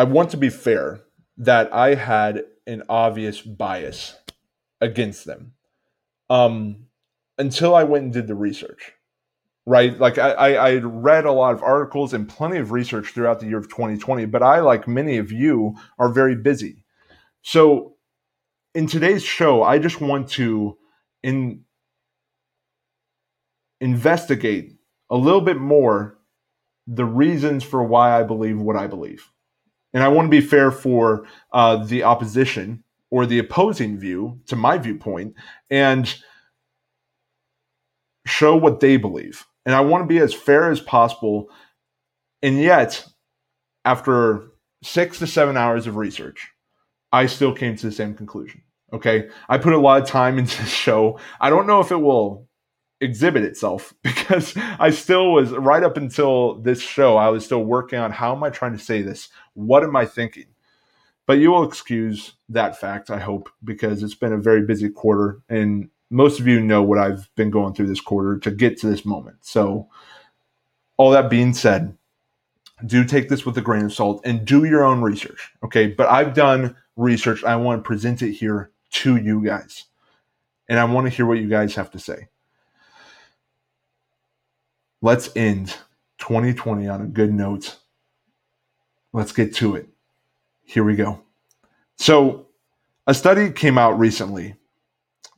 I 0.00 0.04
want 0.04 0.30
to 0.30 0.38
be 0.38 0.48
fair 0.48 1.02
that 1.36 1.74
I 1.74 1.94
had 1.94 2.44
an 2.66 2.84
obvious 2.88 3.42
bias 3.42 4.16
against 4.80 5.26
them 5.26 5.52
um, 6.30 6.86
until 7.36 7.74
I 7.74 7.84
went 7.84 8.04
and 8.04 8.12
did 8.14 8.26
the 8.26 8.34
research. 8.34 8.92
Right, 9.66 10.00
like 10.00 10.16
I, 10.16 10.30
I, 10.30 10.52
I 10.52 10.74
read 10.76 11.26
a 11.26 11.32
lot 11.32 11.52
of 11.52 11.62
articles 11.62 12.14
and 12.14 12.26
plenty 12.26 12.56
of 12.56 12.72
research 12.72 13.08
throughout 13.08 13.40
the 13.40 13.46
year 13.46 13.58
of 13.58 13.68
2020, 13.68 14.24
but 14.24 14.42
I, 14.42 14.60
like 14.60 14.88
many 14.88 15.18
of 15.18 15.30
you, 15.30 15.76
are 15.98 16.08
very 16.08 16.34
busy. 16.34 16.82
So, 17.42 17.96
in 18.74 18.86
today's 18.86 19.22
show, 19.22 19.62
I 19.62 19.78
just 19.78 20.00
want 20.00 20.30
to 20.30 20.78
in 21.22 21.64
investigate 23.82 24.78
a 25.10 25.16
little 25.18 25.42
bit 25.42 25.58
more 25.58 26.16
the 26.86 27.04
reasons 27.04 27.64
for 27.64 27.84
why 27.84 28.18
I 28.18 28.22
believe 28.22 28.58
what 28.58 28.76
I 28.76 28.86
believe. 28.86 29.30
And 29.92 30.02
I 30.02 30.08
want 30.08 30.26
to 30.26 30.30
be 30.30 30.40
fair 30.40 30.70
for 30.70 31.26
uh, 31.52 31.84
the 31.84 32.04
opposition 32.04 32.84
or 33.10 33.26
the 33.26 33.38
opposing 33.38 33.98
view 33.98 34.40
to 34.46 34.56
my 34.56 34.78
viewpoint 34.78 35.34
and 35.68 36.14
show 38.26 38.56
what 38.56 38.80
they 38.80 38.96
believe. 38.96 39.44
And 39.66 39.74
I 39.74 39.80
want 39.80 40.02
to 40.02 40.06
be 40.06 40.18
as 40.18 40.32
fair 40.32 40.70
as 40.70 40.80
possible. 40.80 41.50
And 42.42 42.58
yet, 42.58 43.04
after 43.84 44.52
six 44.82 45.18
to 45.18 45.26
seven 45.26 45.56
hours 45.56 45.86
of 45.86 45.96
research, 45.96 46.50
I 47.12 47.26
still 47.26 47.52
came 47.52 47.76
to 47.76 47.86
the 47.86 47.92
same 47.92 48.14
conclusion. 48.14 48.62
Okay. 48.92 49.28
I 49.48 49.58
put 49.58 49.72
a 49.72 49.78
lot 49.78 50.02
of 50.02 50.08
time 50.08 50.38
into 50.40 50.62
the 50.62 50.68
show. 50.68 51.18
I 51.40 51.50
don't 51.50 51.66
know 51.66 51.80
if 51.80 51.90
it 51.90 51.96
will 51.96 52.48
exhibit 53.00 53.44
itself 53.44 53.94
because 54.02 54.54
I 54.78 54.90
still 54.90 55.32
was 55.32 55.52
right 55.52 55.82
up 55.82 55.96
until 55.96 56.54
this 56.54 56.80
show, 56.80 57.16
I 57.16 57.28
was 57.28 57.44
still 57.44 57.64
working 57.64 57.98
on 57.98 58.12
how 58.12 58.34
am 58.34 58.42
I 58.42 58.50
trying 58.50 58.76
to 58.76 58.82
say 58.82 59.02
this? 59.02 59.28
What 59.54 59.82
am 59.82 59.96
I 59.96 60.06
thinking? 60.06 60.46
But 61.26 61.38
you 61.38 61.52
will 61.52 61.64
excuse 61.64 62.32
that 62.48 62.78
fact, 62.80 63.10
I 63.10 63.18
hope, 63.18 63.50
because 63.62 64.02
it's 64.02 64.14
been 64.14 64.32
a 64.32 64.38
very 64.38 64.62
busy 64.62 64.88
quarter. 64.88 65.40
And 65.48 65.88
most 66.10 66.40
of 66.40 66.48
you 66.48 66.60
know 66.60 66.82
what 66.82 66.98
I've 66.98 67.32
been 67.36 67.50
going 67.50 67.72
through 67.72 67.86
this 67.86 68.00
quarter 68.00 68.38
to 68.40 68.50
get 68.50 68.78
to 68.80 68.88
this 68.88 69.04
moment. 69.04 69.36
So, 69.42 69.88
all 70.96 71.10
that 71.12 71.30
being 71.30 71.54
said, 71.54 71.96
do 72.84 73.04
take 73.04 73.28
this 73.28 73.46
with 73.46 73.56
a 73.58 73.60
grain 73.60 73.84
of 73.84 73.92
salt 73.92 74.20
and 74.24 74.44
do 74.44 74.64
your 74.64 74.82
own 74.82 75.02
research. 75.02 75.52
Okay. 75.62 75.86
But 75.86 76.08
I've 76.08 76.34
done 76.34 76.76
research. 76.96 77.44
I 77.44 77.56
want 77.56 77.82
to 77.82 77.86
present 77.86 78.22
it 78.22 78.32
here 78.32 78.72
to 78.90 79.16
you 79.16 79.42
guys. 79.44 79.84
And 80.68 80.78
I 80.78 80.84
want 80.84 81.06
to 81.06 81.10
hear 81.10 81.26
what 81.26 81.38
you 81.38 81.48
guys 81.48 81.74
have 81.76 81.90
to 81.92 81.98
say 81.98 82.28
let's 85.02 85.34
end 85.36 85.76
2020 86.18 86.88
on 86.88 87.02
a 87.02 87.06
good 87.06 87.32
note. 87.32 87.76
Let's 89.12 89.32
get 89.32 89.54
to 89.56 89.76
it. 89.76 89.88
Here 90.64 90.84
we 90.84 90.94
go. 90.94 91.22
So, 91.96 92.46
a 93.06 93.14
study 93.14 93.50
came 93.50 93.76
out 93.76 93.98
recently 93.98 94.54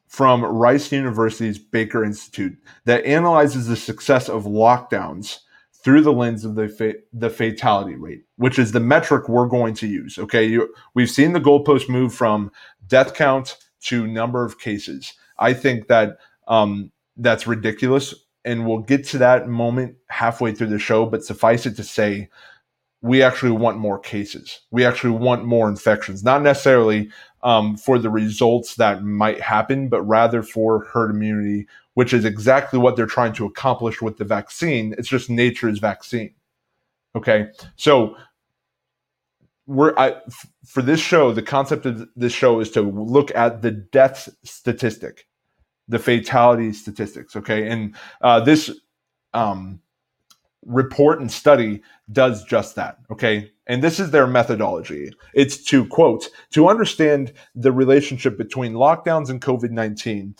from 0.08 0.44
Rice 0.44 0.92
University's 0.92 1.58
Baker 1.58 2.04
Institute 2.04 2.56
that 2.84 3.04
analyzes 3.06 3.66
the 3.66 3.76
success 3.76 4.28
of 4.28 4.44
lockdowns 4.44 5.38
through 5.72 6.02
the 6.02 6.12
lens 6.12 6.44
of 6.44 6.54
the 6.54 6.68
fa- 6.68 6.94
the 7.12 7.30
fatality 7.30 7.96
rate, 7.96 8.24
which 8.36 8.58
is 8.58 8.72
the 8.72 8.80
metric 8.80 9.28
we're 9.28 9.46
going 9.46 9.74
to 9.74 9.86
use. 9.86 10.18
Okay, 10.18 10.44
you, 10.44 10.72
we've 10.94 11.10
seen 11.10 11.32
the 11.32 11.40
goalpost 11.40 11.88
move 11.88 12.14
from 12.14 12.52
death 12.88 13.14
count 13.14 13.56
to 13.84 14.06
number 14.06 14.44
of 14.44 14.60
cases. 14.60 15.14
I 15.38 15.54
think 15.54 15.88
that 15.88 16.18
um, 16.46 16.92
that's 17.16 17.46
ridiculous 17.46 18.14
and 18.44 18.66
we'll 18.66 18.78
get 18.78 19.04
to 19.08 19.18
that 19.18 19.48
moment 19.48 19.96
halfway 20.08 20.52
through 20.52 20.68
the 20.68 20.78
show, 20.78 21.06
but 21.06 21.24
suffice 21.24 21.66
it 21.66 21.76
to 21.76 21.84
say, 21.84 22.28
we 23.00 23.22
actually 23.22 23.52
want 23.52 23.78
more 23.78 23.98
cases. 23.98 24.60
We 24.70 24.84
actually 24.84 25.18
want 25.18 25.44
more 25.44 25.68
infections, 25.68 26.22
not 26.22 26.42
necessarily 26.42 27.10
um, 27.42 27.76
for 27.76 27.98
the 27.98 28.10
results 28.10 28.76
that 28.76 29.02
might 29.02 29.40
happen, 29.40 29.88
but 29.88 30.02
rather 30.02 30.42
for 30.42 30.84
herd 30.86 31.10
immunity, 31.10 31.66
which 31.94 32.12
is 32.12 32.24
exactly 32.24 32.78
what 32.78 32.96
they're 32.96 33.06
trying 33.06 33.32
to 33.34 33.44
accomplish 33.44 34.00
with 34.00 34.18
the 34.18 34.24
vaccine. 34.24 34.94
It's 34.98 35.08
just 35.08 35.28
nature's 35.28 35.80
vaccine. 35.80 36.34
Okay. 37.16 37.48
So, 37.76 38.16
we're 39.66 39.94
I, 39.96 40.16
for 40.66 40.82
this 40.82 41.00
show, 41.00 41.32
the 41.32 41.42
concept 41.42 41.86
of 41.86 42.08
this 42.16 42.32
show 42.32 42.60
is 42.60 42.70
to 42.72 42.82
look 42.82 43.34
at 43.34 43.62
the 43.62 43.70
death 43.70 44.28
statistic 44.44 45.26
the 45.88 45.98
fatality 45.98 46.72
statistics. 46.72 47.36
Okay, 47.36 47.68
and 47.68 47.94
uh, 48.20 48.40
this 48.40 48.70
um, 49.34 49.80
report 50.64 51.20
and 51.20 51.30
study 51.30 51.82
does 52.10 52.44
just 52.44 52.76
that. 52.76 52.98
Okay, 53.10 53.50
and 53.66 53.82
this 53.82 53.98
is 53.98 54.10
their 54.10 54.26
methodology. 54.26 55.10
It's 55.34 55.62
to 55.64 55.86
quote 55.86 56.28
to 56.50 56.68
understand 56.68 57.32
the 57.54 57.72
relationship 57.72 58.36
between 58.38 58.74
lockdowns 58.74 59.30
and 59.30 59.40
COVID 59.40 59.70
nineteen. 59.70 60.34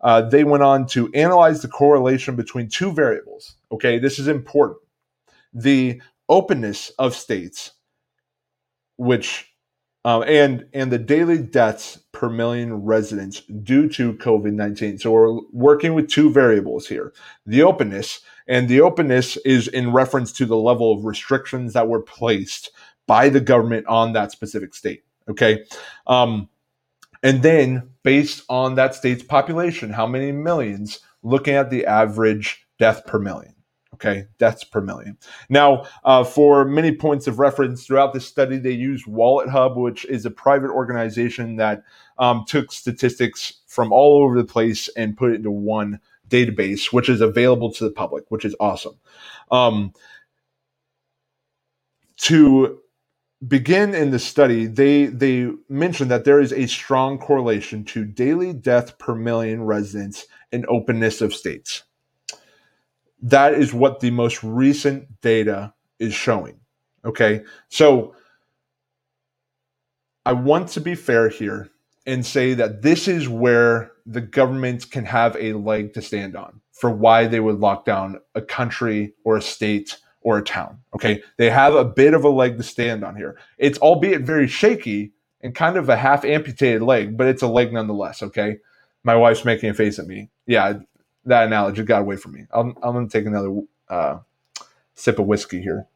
Uh, 0.00 0.22
they 0.22 0.44
went 0.44 0.62
on 0.62 0.86
to 0.86 1.12
analyze 1.12 1.60
the 1.60 1.68
correlation 1.68 2.36
between 2.36 2.68
two 2.68 2.92
variables. 2.92 3.56
Okay, 3.72 3.98
this 3.98 4.18
is 4.18 4.28
important. 4.28 4.78
The 5.52 6.00
openness 6.28 6.90
of 6.98 7.14
states, 7.14 7.72
which 8.96 9.47
um, 10.08 10.24
and 10.26 10.66
and 10.72 10.90
the 10.90 10.98
daily 10.98 11.36
deaths 11.36 11.98
per 12.12 12.30
million 12.30 12.72
residents 12.76 13.42
due 13.42 13.90
to 13.90 14.14
COVID 14.14 14.54
nineteen. 14.54 14.98
So 14.98 15.10
we're 15.12 15.38
working 15.52 15.92
with 15.92 16.08
two 16.08 16.32
variables 16.32 16.88
here: 16.88 17.12
the 17.44 17.60
openness, 17.60 18.22
and 18.46 18.70
the 18.70 18.80
openness 18.80 19.36
is 19.44 19.68
in 19.68 19.92
reference 19.92 20.32
to 20.32 20.46
the 20.46 20.56
level 20.56 20.92
of 20.92 21.04
restrictions 21.04 21.74
that 21.74 21.88
were 21.88 22.00
placed 22.00 22.70
by 23.06 23.28
the 23.28 23.40
government 23.40 23.86
on 23.86 24.14
that 24.14 24.32
specific 24.32 24.74
state. 24.74 25.04
Okay, 25.28 25.66
um, 26.06 26.48
and 27.22 27.42
then 27.42 27.90
based 28.02 28.44
on 28.48 28.76
that 28.76 28.94
state's 28.94 29.22
population, 29.22 29.90
how 29.90 30.06
many 30.06 30.32
millions? 30.32 31.00
Looking 31.22 31.54
at 31.54 31.68
the 31.68 31.84
average 31.84 32.66
death 32.78 33.04
per 33.04 33.18
million. 33.18 33.57
Okay, 34.00 34.26
deaths 34.38 34.62
per 34.62 34.80
million. 34.80 35.18
Now, 35.48 35.84
uh, 36.04 36.22
for 36.22 36.64
many 36.64 36.94
points 36.94 37.26
of 37.26 37.40
reference 37.40 37.84
throughout 37.84 38.12
this 38.12 38.24
study, 38.24 38.56
they 38.56 38.70
used 38.70 39.06
WalletHub, 39.06 39.74
which 39.74 40.04
is 40.04 40.24
a 40.24 40.30
private 40.30 40.70
organization 40.70 41.56
that 41.56 41.82
um, 42.16 42.44
took 42.46 42.70
statistics 42.70 43.54
from 43.66 43.92
all 43.92 44.22
over 44.22 44.38
the 44.38 44.46
place 44.46 44.88
and 44.96 45.16
put 45.16 45.32
it 45.32 45.36
into 45.36 45.50
one 45.50 45.98
database, 46.28 46.92
which 46.92 47.08
is 47.08 47.20
available 47.20 47.72
to 47.72 47.82
the 47.82 47.90
public, 47.90 48.24
which 48.28 48.44
is 48.44 48.54
awesome. 48.60 48.94
Um, 49.50 49.92
to 52.18 52.78
begin 53.48 53.96
in 53.96 54.12
the 54.12 54.20
study, 54.20 54.66
they 54.66 55.06
they 55.06 55.50
mentioned 55.68 56.12
that 56.12 56.24
there 56.24 56.38
is 56.38 56.52
a 56.52 56.68
strong 56.68 57.18
correlation 57.18 57.84
to 57.86 58.04
daily 58.04 58.52
death 58.52 58.96
per 58.98 59.16
million 59.16 59.64
residents 59.64 60.26
and 60.52 60.64
openness 60.68 61.20
of 61.20 61.34
states 61.34 61.82
that 63.22 63.54
is 63.54 63.74
what 63.74 64.00
the 64.00 64.10
most 64.10 64.42
recent 64.42 65.20
data 65.20 65.74
is 65.98 66.14
showing. 66.14 66.60
Okay. 67.04 67.42
So 67.68 68.14
I 70.24 70.32
want 70.32 70.68
to 70.70 70.80
be 70.80 70.94
fair 70.94 71.28
here 71.28 71.70
and 72.06 72.24
say 72.24 72.54
that 72.54 72.82
this 72.82 73.08
is 73.08 73.28
where 73.28 73.92
the 74.06 74.20
government 74.20 74.90
can 74.90 75.04
have 75.04 75.36
a 75.36 75.52
leg 75.54 75.94
to 75.94 76.02
stand 76.02 76.36
on 76.36 76.60
for 76.72 76.90
why 76.90 77.26
they 77.26 77.40
would 77.40 77.58
lock 77.58 77.84
down 77.84 78.20
a 78.34 78.40
country 78.40 79.12
or 79.24 79.36
a 79.36 79.42
state 79.42 79.98
or 80.20 80.38
a 80.38 80.42
town. 80.42 80.78
Okay. 80.94 81.22
They 81.36 81.50
have 81.50 81.74
a 81.74 81.84
bit 81.84 82.14
of 82.14 82.24
a 82.24 82.28
leg 82.28 82.56
to 82.56 82.62
stand 82.62 83.04
on 83.04 83.16
here. 83.16 83.38
It's 83.58 83.78
albeit 83.78 84.22
very 84.22 84.46
shaky 84.46 85.12
and 85.40 85.54
kind 85.54 85.76
of 85.76 85.88
a 85.88 85.96
half 85.96 86.24
amputated 86.24 86.82
leg, 86.82 87.16
but 87.16 87.26
it's 87.26 87.42
a 87.42 87.48
leg 87.48 87.72
nonetheless. 87.72 88.22
Okay. 88.22 88.58
My 89.04 89.16
wife's 89.16 89.44
making 89.44 89.70
a 89.70 89.74
face 89.74 89.98
at 89.98 90.06
me. 90.06 90.30
Yeah, 90.46 90.80
that 91.28 91.46
analogy 91.46 91.82
got 91.82 92.02
away 92.02 92.16
from 92.16 92.32
me. 92.32 92.44
I'm, 92.50 92.76
I'm 92.82 92.92
going 92.92 93.08
to 93.08 93.12
take 93.18 93.26
another 93.26 93.60
uh, 93.88 94.18
sip 94.94 95.18
of 95.18 95.26
whiskey 95.26 95.62
here. 95.62 95.86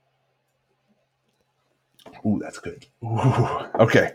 Ooh, 2.24 2.38
that's 2.40 2.58
good. 2.58 2.86
Ooh, 3.04 3.58
okay. 3.80 4.12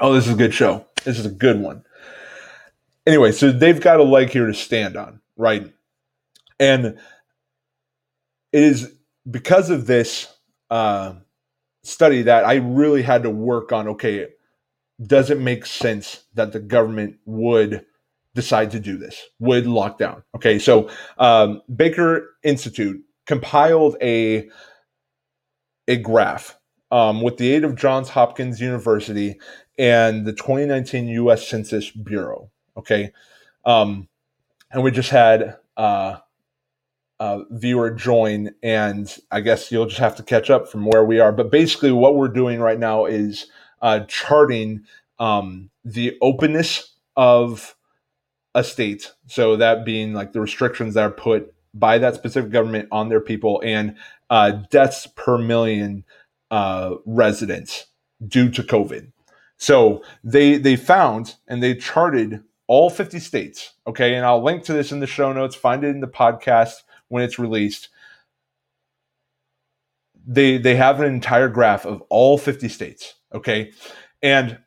Oh, 0.00 0.12
this 0.12 0.26
is 0.26 0.34
a 0.34 0.36
good 0.36 0.54
show. 0.54 0.86
This 1.04 1.18
is 1.18 1.26
a 1.26 1.30
good 1.30 1.60
one. 1.60 1.84
Anyway, 3.06 3.32
so 3.32 3.52
they've 3.52 3.80
got 3.80 4.00
a 4.00 4.04
leg 4.04 4.30
here 4.30 4.46
to 4.46 4.54
stand 4.54 4.96
on, 4.96 5.20
right? 5.36 5.72
And 6.58 6.84
it 6.84 8.62
is 8.62 8.92
because 9.30 9.70
of 9.70 9.86
this 9.86 10.32
uh, 10.70 11.14
study 11.82 12.22
that 12.22 12.44
I 12.44 12.56
really 12.56 13.02
had 13.02 13.22
to 13.22 13.30
work 13.30 13.72
on. 13.72 13.88
Okay, 13.88 14.28
does 15.00 15.30
it 15.30 15.40
make 15.40 15.66
sense 15.66 16.24
that 16.34 16.52
the 16.52 16.60
government 16.60 17.18
would 17.24 17.84
decide 18.36 18.70
to 18.70 18.78
do 18.78 18.96
this, 18.96 19.20
would 19.40 19.64
lockdown. 19.64 20.22
Okay, 20.36 20.60
so 20.60 20.88
um, 21.18 21.62
Baker 21.74 22.36
Institute 22.44 23.02
compiled 23.26 23.96
a 24.00 24.48
a 25.88 25.96
graph 25.96 26.58
um, 26.92 27.22
with 27.22 27.38
the 27.38 27.52
aid 27.52 27.64
of 27.64 27.74
Johns 27.74 28.10
Hopkins 28.10 28.60
University 28.60 29.40
and 29.78 30.24
the 30.24 30.32
2019 30.32 31.08
U.S. 31.08 31.48
Census 31.48 31.90
Bureau. 31.90 32.50
Okay, 32.76 33.12
um, 33.64 34.08
and 34.70 34.84
we 34.84 34.90
just 34.90 35.10
had 35.10 35.56
uh, 35.76 36.18
a 37.18 37.42
viewer 37.50 37.90
join, 37.90 38.50
and 38.62 39.16
I 39.30 39.40
guess 39.40 39.72
you'll 39.72 39.86
just 39.86 40.00
have 40.00 40.16
to 40.16 40.22
catch 40.22 40.50
up 40.50 40.68
from 40.68 40.86
where 40.86 41.04
we 41.04 41.18
are. 41.18 41.32
But 41.32 41.50
basically, 41.50 41.92
what 41.92 42.16
we're 42.16 42.28
doing 42.28 42.60
right 42.60 42.78
now 42.78 43.06
is 43.06 43.46
uh, 43.80 44.00
charting 44.08 44.84
um, 45.18 45.70
the 45.84 46.16
openness 46.20 46.92
of 47.16 47.75
a 48.56 48.64
state. 48.64 49.12
So 49.26 49.54
that 49.56 49.84
being 49.84 50.14
like 50.14 50.32
the 50.32 50.40
restrictions 50.40 50.94
that 50.94 51.02
are 51.02 51.10
put 51.10 51.54
by 51.74 51.98
that 51.98 52.14
specific 52.14 52.50
government 52.50 52.88
on 52.90 53.10
their 53.10 53.20
people 53.20 53.62
and 53.62 53.96
uh, 54.30 54.50
deaths 54.70 55.06
per 55.14 55.36
million 55.36 56.04
uh, 56.50 56.94
residents 57.04 57.86
due 58.26 58.50
to 58.50 58.62
COVID. 58.62 59.12
So 59.58 60.02
they 60.24 60.56
they 60.56 60.74
found 60.74 61.36
and 61.46 61.62
they 61.62 61.74
charted 61.74 62.42
all 62.66 62.90
50 62.90 63.18
states. 63.20 63.74
Okay, 63.86 64.14
and 64.14 64.24
I'll 64.24 64.42
link 64.42 64.64
to 64.64 64.72
this 64.72 64.90
in 64.90 65.00
the 65.00 65.06
show 65.06 65.32
notes. 65.32 65.54
Find 65.54 65.84
it 65.84 65.88
in 65.88 66.00
the 66.00 66.08
podcast 66.08 66.82
when 67.08 67.22
it's 67.22 67.38
released. 67.38 67.90
They 70.26 70.56
they 70.56 70.76
have 70.76 71.00
an 71.00 71.12
entire 71.12 71.48
graph 71.48 71.84
of 71.84 72.02
all 72.08 72.38
50 72.38 72.68
states. 72.68 73.14
Okay, 73.34 73.72
and 74.22 74.58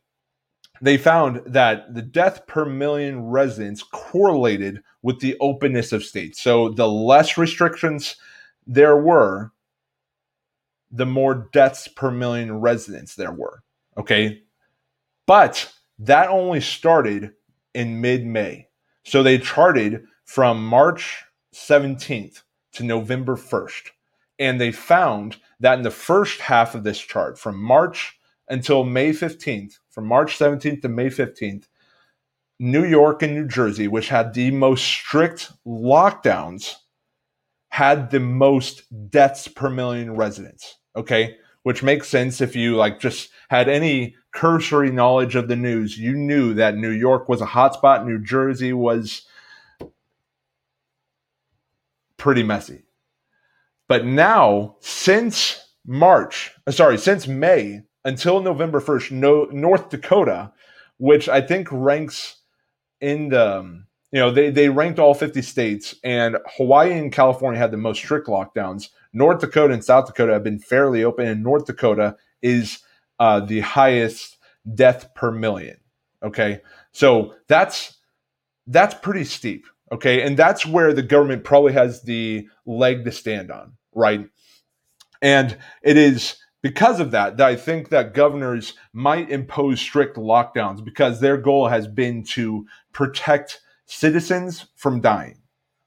they 0.82 0.98
found 0.98 1.42
that 1.46 1.94
the 1.94 2.02
death 2.02 2.48
per 2.48 2.66
million 2.66 3.22
residents 3.22 3.84
correlated 3.84 4.82
with 5.02 5.20
the 5.20 5.38
openness 5.40 5.92
of 5.92 6.04
states. 6.04 6.42
So 6.42 6.70
the 6.70 6.88
less 6.88 7.38
restrictions 7.38 8.16
there 8.66 8.98
were, 8.98 9.52
the 10.92 11.06
more 11.06 11.50
deaths 11.52 11.88
per 11.88 12.12
million 12.12 12.60
residents 12.60 13.16
there 13.16 13.32
were. 13.32 13.64
Okay. 13.98 14.42
But 15.26 15.72
that 16.00 16.30
only 16.30 16.62
started 16.62 17.34
in 17.74 18.02
mid 18.02 18.26
May. 18.26 18.68
So 19.04 19.22
they 19.22 19.38
charted 19.38 20.04
from 20.26 20.64
March 20.64 21.24
17th 21.54 22.44
to 22.74 22.84
November 22.84 23.36
1st. 23.36 23.90
And 24.40 24.60
they 24.60 24.72
found 24.72 25.38
that 25.60 25.78
in 25.78 25.84
the 25.84 25.92
first 25.92 26.40
half 26.40 26.76
of 26.76 26.84
this 26.84 27.00
chart, 27.00 27.38
from 27.38 27.62
March 27.62 28.19
until 28.50 28.84
May 28.84 29.12
15th, 29.12 29.80
from 29.90 30.08
March 30.08 30.38
17th 30.38 30.82
to 30.82 30.90
May 30.90 31.08
15th, 31.08 31.66
New 32.60 32.84
York 32.84 33.22
and 33.22 33.34
New 33.34 33.48
Jersey, 33.48 33.88
which 33.88 34.10
had 34.10 34.34
the 34.34 34.52
most 34.52 34.84
strict 34.84 35.52
lockdowns, 35.66 36.76
had 37.70 38.12
the 38.12 38.20
most 38.20 38.84
deaths 39.10 39.48
per 39.48 39.70
million 39.70 40.16
residents. 40.16 40.78
Okay. 40.96 41.38
Which 41.64 41.84
makes 41.84 42.08
sense 42.08 42.42
if 42.42 42.56
you 42.56 42.76
like 42.76 43.00
just 43.00 43.30
had 43.50 43.70
any 43.70 44.16
cursory 44.34 44.92
knowledge 44.92 45.36
of 45.36 45.48
the 45.48 45.56
news. 45.56 45.98
You 45.98 46.16
knew 46.16 46.54
that 46.56 46.78
New 46.78 46.92
York 46.92 47.30
was 47.30 47.42
a 47.42 47.46
hotspot, 47.46 48.06
New 48.06 48.20
Jersey 48.20 48.74
was 48.74 49.24
pretty 52.18 52.44
messy. 52.44 52.84
But 53.88 54.06
now, 54.06 54.78
since 54.82 55.60
March, 55.86 56.52
uh, 56.68 56.72
sorry, 56.72 56.98
since 56.98 57.28
May, 57.28 57.82
until 58.06 58.42
November 58.42 58.80
1st, 58.80 59.12
no, 59.12 59.46
North 59.52 59.90
Dakota, 59.90 60.52
which 60.98 61.30
I 61.30 61.42
think 61.42 61.68
ranks 61.72 62.38
in 63.02 63.30
the, 63.30 63.84
you 64.12 64.20
know, 64.20 64.32
they, 64.32 64.50
they 64.50 64.70
ranked 64.70 65.00
all 65.00 65.14
50 65.14 65.42
states, 65.42 65.96
and 66.04 66.38
Hawaii 66.58 66.98
and 66.98 67.12
California 67.12 67.60
had 67.60 67.72
the 67.72 67.78
most 67.78 68.00
strict 68.00 68.28
lockdowns. 68.28 68.90
North 69.14 69.40
Dakota 69.40 69.74
and 69.74 69.84
South 69.84 70.08
Dakota 70.08 70.34
have 70.34 70.44
been 70.44 70.60
fairly 70.60 71.04
open, 71.04 71.28
and 71.28 71.44
North 71.44 71.66
Dakota 71.66 72.16
is 72.42 72.80
uh, 73.20 73.40
the 73.40 73.60
highest 73.62 74.38
death 74.76 75.14
per 75.14 75.32
million. 75.32 75.78
Okay, 76.24 76.62
so 76.92 77.34
that's 77.48 77.98
that's 78.68 78.94
pretty 78.94 79.24
steep. 79.24 79.66
Okay, 79.92 80.22
and 80.22 80.38
that's 80.38 80.66
where 80.66 80.94
the 80.94 81.02
government 81.02 81.44
probably 81.44 81.74
has 81.74 82.04
the 82.04 82.48
leg 82.66 83.06
to 83.06 83.12
stand 83.12 83.52
on, 83.52 83.74
right? 83.94 84.30
And 85.22 85.58
it 85.82 85.98
is 85.98 86.38
because 86.62 87.00
of 87.00 87.12
that, 87.12 87.40
I 87.40 87.56
think 87.56 87.90
that 87.90 88.14
governors 88.14 88.74
might 88.94 89.30
impose 89.30 89.80
strict 89.80 90.18
lockdowns 90.18 90.84
because 90.84 91.20
their 91.20 91.38
goal 91.38 91.68
has 91.68 91.88
been 91.88 92.24
to 92.26 92.66
protect 92.92 93.62
citizens 93.86 94.68
from 94.76 95.02
dying. 95.02 95.38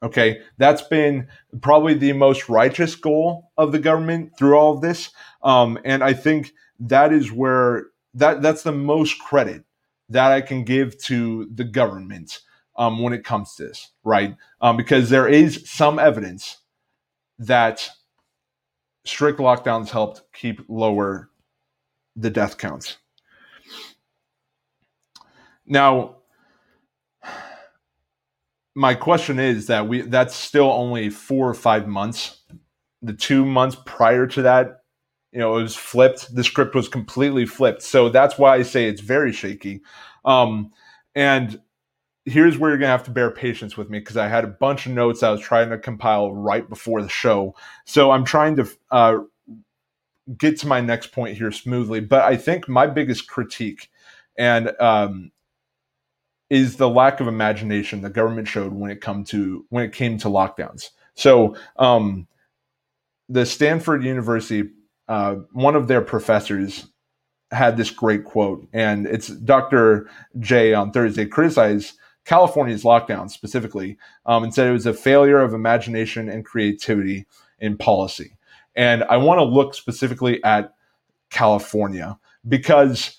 Okay, 0.03 0.41
that's 0.59 0.83
been 0.83 1.29
probably 1.61 1.95
the 1.95 2.13
most 2.13 2.49
righteous 2.49 2.97
goal 2.97 3.53
of 3.57 3.71
the 3.71 3.79
government 3.79 4.33
through 4.37 4.57
all 4.57 4.75
of 4.75 4.81
this, 4.81 5.11
um, 5.45 5.79
and 5.85 6.03
I 6.03 6.13
think 6.13 6.53
that 6.81 7.13
is 7.13 7.31
where 7.31 7.85
that 8.15 8.43
that's 8.43 8.65
the 8.65 8.73
most 8.73 9.21
credit 9.21 9.63
that 10.09 10.33
I 10.33 10.41
can 10.41 10.65
give 10.65 10.99
to 11.05 11.49
the 11.55 11.63
government 11.65 12.41
um, 12.77 13.01
when 13.01 13.13
it 13.13 13.25
comes 13.25 13.55
to 13.55 13.69
this, 13.69 13.93
right? 14.03 14.37
Um, 14.61 14.77
because 14.77 15.09
there 15.09 15.29
is 15.29 15.63
some 15.71 16.01
evidence 16.01 16.59
that 17.39 17.89
strict 19.05 19.39
lockdowns 19.39 19.91
helped 19.91 20.23
keep 20.33 20.63
lower 20.69 21.31
the 22.17 22.31
death 22.31 22.59
counts. 22.59 22.99
Now, 25.67 26.17
my 28.75 28.95
question 28.95 29.39
is 29.39 29.67
that 29.67 29.87
we 29.87 30.03
that's 30.03 30.35
still 30.35 30.71
only 30.71 31.11
four 31.11 31.49
or 31.49 31.55
five 31.55 31.87
months. 31.87 32.41
The 33.03 33.13
two 33.13 33.45
months 33.45 33.77
prior 33.85 34.27
to 34.29 34.43
that, 34.43 34.83
you 35.33 35.39
know, 35.39 35.57
it 35.59 35.63
was 35.63 35.77
flipped. 35.77 36.35
The 36.35 36.45
script 36.45 36.75
was 36.75 36.89
completely 36.89 37.47
flipped. 37.47 37.83
So 37.83 38.09
that's 38.09 38.39
why 38.39 38.57
I 38.57 38.63
say 38.63 38.87
it's 38.87 39.01
very 39.01 39.33
shaky. 39.33 39.83
Um, 40.25 40.71
and 41.15 41.61
here's 42.25 42.59
where 42.59 42.71
you're 42.71 42.79
gonna 42.79 42.91
have 42.91 43.05
to 43.05 43.11
bear 43.11 43.31
patience 43.31 43.77
with 43.77 43.91
me 43.91 43.99
because 43.99 44.17
I 44.17 44.29
had 44.29 44.45
a 44.45 44.49
bunch 44.49 44.87
of 44.87 44.93
notes 44.93 45.23
I 45.23 45.31
was 45.31 45.41
trying 45.41 45.71
to 45.71 45.79
compile 45.79 46.33
right 46.33 46.69
before 46.69 47.03
the 47.03 47.09
show. 47.09 47.55
So 47.85 48.11
I'm 48.11 48.25
trying 48.25 48.57
to 48.57 48.69
uh, 48.91 49.19
get 50.37 50.59
to 50.61 50.67
my 50.67 50.81
next 50.81 51.09
point 51.13 51.37
here 51.37 51.51
smoothly. 51.51 52.01
But 52.01 52.23
I 52.23 52.37
think 52.37 52.69
my 52.69 52.87
biggest 52.87 53.29
critique 53.29 53.91
and 54.39 54.73
um, 54.81 55.33
is 56.49 56.77
the 56.77 56.89
lack 56.89 57.21
of 57.21 57.29
imagination 57.29 58.03
the 58.03 58.11
government 58.11 58.49
showed 58.49 58.73
when 58.73 58.91
it 58.91 59.01
come 59.01 59.25
to 59.25 59.65
when 59.71 59.85
it 59.85 59.93
came 59.93 60.19
to 60.19 60.29
lockdowns. 60.29 60.91
So 61.15 61.57
um, 61.77 62.27
the 63.29 63.45
Stanford 63.45 64.05
University, 64.05 64.71
uh, 65.09 65.37
one 65.53 65.77
of 65.77 65.89
their 65.89 66.01
professors 66.03 66.87
had 67.51 67.77
this 67.77 67.91
great 67.91 68.25
quote, 68.25 68.67
and 68.73 69.07
it's 69.07 69.29
Dr. 69.29 70.09
J 70.39 70.73
on 70.73 70.93
Thursday 70.93 71.27
criticized 71.27 71.99
California's 72.25 72.85
lockdown 72.85 73.31
specifically, 73.31 73.99
um, 74.27 74.45
and 74.45 74.55
said 74.55 74.69
it 74.69 74.73
was 74.73 74.87
a 74.87 74.95
failure 74.95 75.41
of 75.41 75.55
imagination 75.55 76.29
and 76.29 76.45
creativity 76.45 77.27
in 77.59 77.77
policy. 77.77 78.37
And 78.75 79.05
I 79.05 79.17
want 79.17 79.39
to 79.39 79.45
look 79.45 79.75
specifically 79.75 80.43
at 80.45 80.75
California 81.31 82.19
because, 82.47 83.19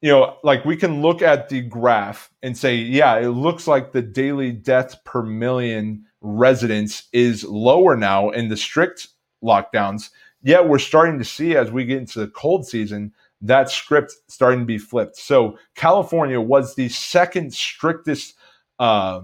you 0.00 0.10
know, 0.10 0.36
like 0.42 0.64
we 0.64 0.76
can 0.76 1.02
look 1.02 1.22
at 1.22 1.48
the 1.48 1.60
graph 1.60 2.30
and 2.42 2.56
say, 2.56 2.76
yeah, 2.76 3.16
it 3.18 3.28
looks 3.28 3.66
like 3.66 3.92
the 3.92 4.02
daily 4.02 4.52
death 4.52 5.04
per 5.04 5.22
million 5.22 6.04
residents 6.20 7.08
is 7.12 7.44
lower 7.44 7.96
now 7.96 8.30
in 8.30 8.48
the 8.48 8.56
strict 8.56 9.08
lockdowns. 9.42 10.10
Yet 10.42 10.68
we're 10.68 10.78
starting 10.78 11.18
to 11.18 11.24
see 11.24 11.56
as 11.56 11.70
we 11.70 11.84
get 11.84 11.98
into 11.98 12.20
the 12.20 12.28
cold 12.28 12.66
season 12.66 13.12
that 13.40 13.70
script 13.70 14.12
starting 14.28 14.60
to 14.60 14.66
be 14.66 14.78
flipped. 14.78 15.16
So 15.16 15.58
California 15.74 16.40
was 16.40 16.74
the 16.74 16.88
second 16.88 17.54
strictest 17.54 18.34
uh, 18.78 19.22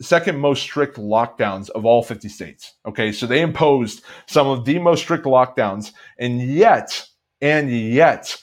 second 0.00 0.38
most 0.38 0.62
strict 0.62 0.96
lockdowns 0.96 1.70
of 1.70 1.84
all 1.84 2.02
50 2.02 2.28
states. 2.28 2.74
Okay, 2.86 3.12
so 3.12 3.26
they 3.26 3.40
imposed 3.40 4.02
some 4.26 4.48
of 4.48 4.64
the 4.64 4.78
most 4.78 5.02
strict 5.02 5.24
lockdowns, 5.24 5.92
and 6.18 6.42
yet, 6.42 7.06
and 7.40 7.70
yet, 7.70 8.36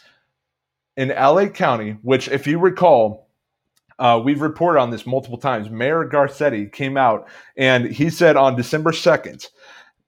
in 0.98 1.10
LA 1.10 1.48
County, 1.48 1.98
which, 2.02 2.28
if 2.28 2.48
you 2.48 2.60
recall, 2.60 3.30
uh, 4.00 4.20
we've 4.24 4.42
reported 4.42 4.80
on 4.80 4.90
this 4.90 5.06
multiple 5.06 5.38
times. 5.38 5.70
Mayor 5.70 6.08
Garcetti 6.08 6.72
came 6.72 6.98
out 6.98 7.28
and 7.58 7.86
he 7.86 8.10
said 8.10 8.38
on 8.38 8.56
December 8.56 8.92
2nd, 8.92 9.48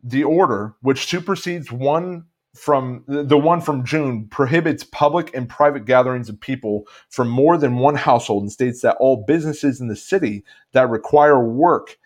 the 0.04 0.24
order, 0.24 0.74
which 0.82 1.06
supersedes 1.06 1.72
one 1.72 2.26
from 2.56 3.04
the 3.08 3.38
one 3.38 3.62
from 3.62 3.86
June 3.86 4.28
prohibits 4.28 4.84
public 4.84 5.34
and 5.34 5.48
private 5.48 5.86
gatherings 5.86 6.28
of 6.28 6.40
people 6.40 6.86
from 7.10 7.30
more 7.30 7.58
than 7.58 7.78
one 7.78 7.96
household 7.96 8.44
and 8.44 8.52
states 8.52 8.82
that 8.82 8.98
all 9.00 9.24
businesses 9.26 9.80
in 9.80 9.88
the 9.88 9.96
city 9.96 10.44
that 10.74 10.90
require 10.90 11.40
work 11.40 11.98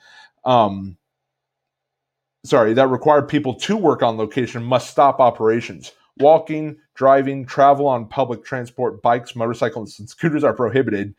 um, 0.43 0.97
sorry 2.43 2.73
that 2.73 2.89
require 2.89 3.23
people 3.23 3.55
to 3.55 3.75
work 3.75 4.03
on 4.03 4.17
location 4.17 4.63
must 4.63 4.91
stop 4.91 5.19
operations 5.19 5.93
walking 6.17 6.77
driving 6.93 7.45
travel 7.45 7.87
on 7.87 8.07
public 8.07 8.45
transport 8.45 9.01
bikes 9.01 9.35
motorcycles 9.35 9.97
and 9.99 10.07
scooters 10.07 10.43
are 10.43 10.53
prohibited 10.53 11.15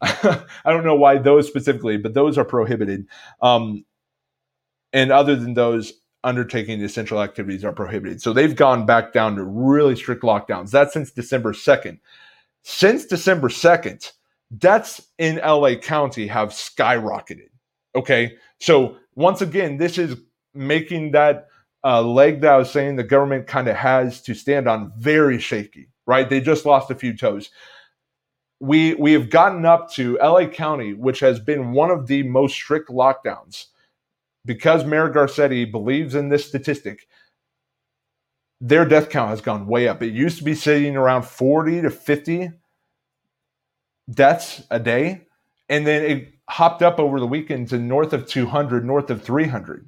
I 0.00 0.44
don't 0.64 0.84
know 0.84 0.94
why 0.94 1.18
those 1.18 1.48
specifically, 1.48 1.96
but 1.96 2.14
those 2.14 2.38
are 2.38 2.44
prohibited. 2.44 3.06
Um, 3.42 3.84
and 4.92 5.10
other 5.10 5.34
than 5.36 5.54
those, 5.54 5.92
undertaking 6.24 6.82
essential 6.82 7.22
activities 7.22 7.64
are 7.64 7.72
prohibited. 7.72 8.20
So 8.20 8.32
they've 8.32 8.56
gone 8.56 8.86
back 8.86 9.12
down 9.12 9.36
to 9.36 9.44
really 9.44 9.96
strict 9.96 10.22
lockdowns. 10.22 10.70
That's 10.70 10.92
since 10.92 11.10
December 11.10 11.52
2nd. 11.52 11.98
Since 12.62 13.06
December 13.06 13.48
2nd, 13.48 14.12
deaths 14.56 15.00
in 15.18 15.36
LA 15.36 15.76
County 15.76 16.26
have 16.26 16.50
skyrocketed. 16.50 17.50
Okay. 17.94 18.36
So 18.60 18.96
once 19.14 19.40
again, 19.40 19.76
this 19.76 19.98
is 19.98 20.16
making 20.54 21.12
that 21.12 21.48
uh, 21.84 22.02
leg 22.02 22.40
that 22.40 22.52
I 22.52 22.56
was 22.56 22.70
saying 22.70 22.96
the 22.96 23.04
government 23.04 23.46
kind 23.46 23.68
of 23.68 23.76
has 23.76 24.20
to 24.22 24.34
stand 24.34 24.68
on 24.68 24.92
very 24.96 25.38
shaky, 25.38 25.88
right? 26.06 26.28
They 26.28 26.40
just 26.40 26.66
lost 26.66 26.90
a 26.90 26.94
few 26.94 27.16
toes. 27.16 27.50
We 28.60 28.94
we 28.94 29.12
have 29.12 29.30
gotten 29.30 29.64
up 29.64 29.92
to 29.92 30.18
LA 30.20 30.46
County, 30.46 30.92
which 30.92 31.20
has 31.20 31.38
been 31.38 31.72
one 31.72 31.90
of 31.90 32.08
the 32.08 32.24
most 32.24 32.54
strict 32.54 32.90
lockdowns, 32.90 33.66
because 34.48 34.82
Mayor 34.86 35.10
Garcetti 35.10 35.70
believes 35.70 36.14
in 36.14 36.30
this 36.30 36.48
statistic. 36.48 37.06
Their 38.62 38.86
death 38.86 39.10
count 39.10 39.28
has 39.28 39.42
gone 39.42 39.66
way 39.66 39.86
up. 39.86 40.02
It 40.02 40.14
used 40.14 40.38
to 40.38 40.44
be 40.44 40.54
sitting 40.54 40.96
around 40.96 41.24
40 41.24 41.82
to 41.82 41.90
50 41.90 42.50
deaths 44.10 44.62
a 44.70 44.80
day, 44.80 45.26
and 45.68 45.86
then 45.86 46.02
it 46.02 46.32
hopped 46.48 46.80
up 46.80 46.98
over 46.98 47.20
the 47.20 47.26
weekend 47.26 47.68
to 47.68 47.78
north 47.78 48.14
of 48.14 48.26
200, 48.26 48.86
north 48.86 49.10
of 49.10 49.22
300. 49.22 49.86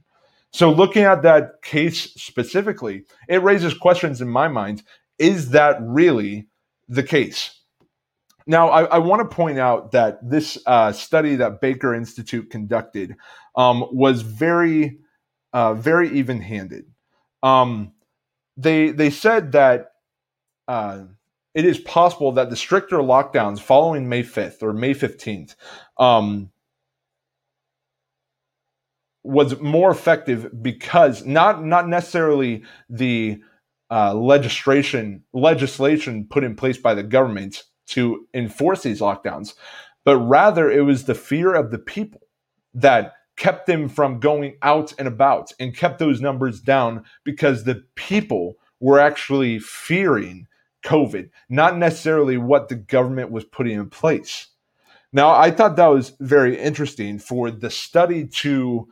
So, 0.53 0.71
looking 0.71 1.05
at 1.05 1.23
that 1.23 1.63
case 1.63 2.13
specifically, 2.15 3.05
it 3.29 3.43
raises 3.43 3.73
questions 3.73 4.21
in 4.21 4.29
my 4.29 4.47
mind. 4.47 4.83
Is 5.19 5.51
that 5.51 5.79
really 5.81 6.49
the 6.87 7.03
case? 7.03 7.60
Now, 8.51 8.71
I, 8.71 8.83
I 8.83 8.99
want 8.99 9.21
to 9.23 9.33
point 9.33 9.61
out 9.61 9.93
that 9.93 10.29
this 10.29 10.59
uh, 10.67 10.91
study 10.91 11.37
that 11.37 11.61
Baker 11.61 11.95
Institute 11.95 12.51
conducted 12.51 13.15
um, 13.55 13.87
was 13.93 14.23
very, 14.23 14.99
uh, 15.53 15.75
very 15.75 16.11
even-handed. 16.19 16.87
Um, 17.45 17.93
they 18.57 18.91
they 18.91 19.11
said 19.11 19.53
that 19.53 19.93
uh, 20.67 21.05
it 21.55 21.65
is 21.65 21.79
possible 21.79 22.33
that 22.33 22.51
the 22.51 22.57
stricter 22.57 22.97
lockdowns 22.97 23.61
following 23.61 24.09
May 24.09 24.25
fifth 24.25 24.65
or 24.65 24.73
May 24.73 24.95
fifteenth 24.95 25.55
um, 25.97 26.51
was 29.23 29.61
more 29.61 29.93
effective 29.93 30.61
because 30.61 31.25
not 31.25 31.65
not 31.65 31.87
necessarily 31.87 32.65
the 32.89 33.41
uh, 33.93 34.13
legislation 34.13 35.23
legislation 35.33 36.27
put 36.29 36.43
in 36.43 36.57
place 36.57 36.79
by 36.79 36.95
the 36.95 37.05
government 37.05 37.63
to 37.91 38.27
enforce 38.35 38.83
these 38.83 39.01
lockdowns, 39.01 39.55
but 40.05 40.19
rather 40.19 40.71
it 40.71 40.83
was 40.83 41.05
the 41.05 41.15
fear 41.15 41.55
of 41.55 41.71
the 41.71 41.79
people 41.79 42.23
that 42.75 43.15
kept 43.37 43.67
them 43.67 43.89
from 43.89 44.21
going 44.21 44.57
out 44.63 44.93
and 44.99 45.09
about 45.09 45.53
and 45.59 45.77
kept 45.77 45.99
those 45.99 46.21
numbers 46.21 46.61
down 46.61 47.05
because 47.25 47.65
the 47.65 47.83
people 47.95 48.57
were 48.81 49.01
actually 49.01 49.59
fearing 49.59 50.47
COVID, 50.85 51.31
not 51.49 51.77
necessarily 51.77 52.37
what 52.37 52.69
the 52.69 52.75
government 52.75 53.31
was 53.31 53.45
putting 53.45 53.79
in 53.79 53.91
place. 53.91 54.49
Now, 55.13 55.31
I 55.31 55.51
thought 55.51 55.77
that 55.77 55.87
was 55.87 56.13
very 56.21 56.59
interesting 56.59 57.19
for 57.19 57.51
the 57.51 57.71
study 57.71 58.27
to 58.27 58.89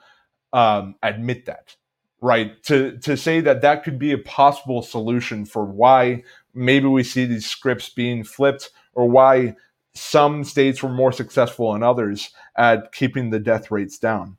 um, 0.53 0.97
admit 1.03 1.47
that, 1.47 1.77
right? 2.21 2.61
To 2.65 2.99
to 2.99 3.17
say 3.17 3.41
that 3.41 3.61
that 3.63 3.85
could 3.85 3.99
be 3.99 4.13
a 4.13 4.19
possible 4.19 4.83
solution 4.83 5.45
for 5.45 5.65
why 5.65 6.25
maybe 6.55 6.87
we 6.87 7.05
see 7.05 7.25
these 7.25 7.47
scripts 7.47 7.89
being 7.89 8.25
flipped, 8.25 8.71
or 8.99 9.09
why 9.09 9.55
some 9.95 10.43
states 10.43 10.83
were 10.83 10.89
more 10.89 11.13
successful 11.13 11.73
than 11.73 11.85
others 11.85 12.31
at 12.57 12.93
keeping 12.93 13.31
the 13.31 13.39
death 13.39 13.71
rates 13.71 13.97
down. 13.97 14.37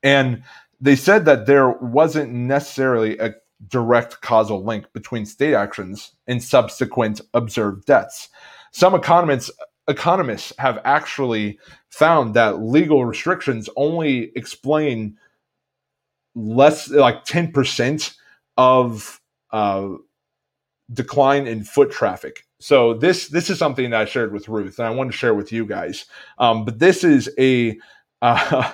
And 0.00 0.44
they 0.80 0.94
said 0.94 1.24
that 1.24 1.46
there 1.46 1.70
wasn't 1.70 2.32
necessarily 2.32 3.18
a 3.18 3.34
direct 3.66 4.20
causal 4.20 4.62
link 4.62 4.92
between 4.92 5.26
state 5.26 5.54
actions 5.54 6.12
and 6.28 6.40
subsequent 6.40 7.20
observed 7.34 7.84
deaths. 7.84 8.28
Some 8.70 8.94
economists 8.94 9.50
economists 9.88 10.52
have 10.58 10.80
actually 10.84 11.58
found 11.90 12.34
that 12.34 12.62
legal 12.62 13.04
restrictions 13.04 13.68
only 13.76 14.30
explain 14.36 15.16
less 16.36 16.90
like 16.90 17.24
10% 17.24 18.14
of 18.56 19.20
uh, 19.52 19.88
decline 20.92 21.46
in 21.46 21.64
foot 21.64 21.90
traffic. 21.90 22.46
So 22.64 22.94
this 22.94 23.28
this 23.28 23.50
is 23.50 23.58
something 23.58 23.90
that 23.90 24.00
I 24.00 24.04
shared 24.06 24.32
with 24.32 24.48
Ruth, 24.48 24.78
and 24.78 24.88
I 24.88 24.90
wanted 24.90 25.12
to 25.12 25.18
share 25.18 25.34
with 25.34 25.52
you 25.52 25.66
guys. 25.66 26.06
Um, 26.38 26.64
but 26.64 26.78
this 26.78 27.04
is 27.04 27.28
a 27.38 27.78
uh, 28.22 28.72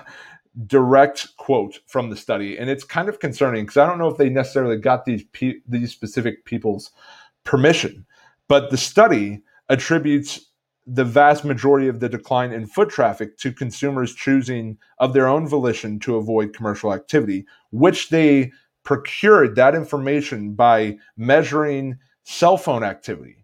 direct 0.69 1.37
quote 1.39 1.81
from 1.89 2.09
the 2.09 2.17
study, 2.17 2.57
and 2.57 2.71
it's 2.71 2.85
kind 2.85 3.09
of 3.09 3.19
concerning 3.19 3.65
because 3.65 3.79
I 3.79 3.87
don't 3.87 3.99
know 3.99 4.07
if 4.07 4.17
they 4.17 4.29
necessarily 4.29 4.77
got 4.77 5.07
these 5.07 5.25
pe- 5.33 5.59
these 5.67 5.91
specific 5.91 6.45
people's 6.45 6.93
permission. 7.43 8.07
But 8.47 8.71
the 8.71 8.77
study 8.77 9.43
attributes 9.69 10.53
the 10.87 11.05
vast 11.05 11.45
majority 11.45 11.89
of 11.89 11.99
the 11.99 12.09
decline 12.09 12.53
in 12.53 12.69
foot 12.69 12.91
traffic 12.91 13.39
to 13.39 13.53
consumers 13.53 14.15
choosing 14.15 14.79
of 15.01 15.15
their 15.15 15.27
own 15.27 15.49
volition 15.49 15.99
to 16.01 16.15
avoid 16.15 16.55
commercial 16.55 16.95
activity, 16.95 17.45
which 17.73 18.11
they 18.11 18.53
procured 18.85 19.57
that 19.57 19.75
information 19.75 20.53
by 20.53 20.97
measuring 21.17 21.99
cell 22.23 22.57
phone 22.57 22.85
activity, 22.85 23.41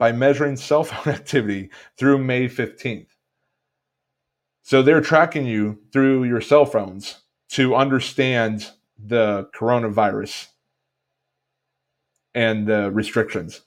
by 0.00 0.10
measuring 0.10 0.56
cell 0.56 0.82
phone 0.82 1.14
activity 1.14 1.70
through 1.96 2.18
May 2.18 2.48
15th. 2.48 3.06
So 4.62 4.82
they're 4.82 5.02
tracking 5.02 5.46
you 5.46 5.78
through 5.92 6.24
your 6.24 6.40
cell 6.40 6.64
phones 6.64 7.20
to 7.50 7.76
understand 7.76 8.70
the 8.98 9.48
coronavirus 9.54 10.46
and 12.34 12.66
the 12.66 12.90
restrictions. 12.92 13.60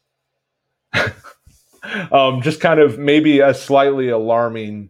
um, 2.11 2.41
just 2.41 2.59
kind 2.59 2.79
of 2.79 2.97
maybe 2.97 3.39
a 3.39 3.53
slightly 3.53 4.09
alarming, 4.09 4.89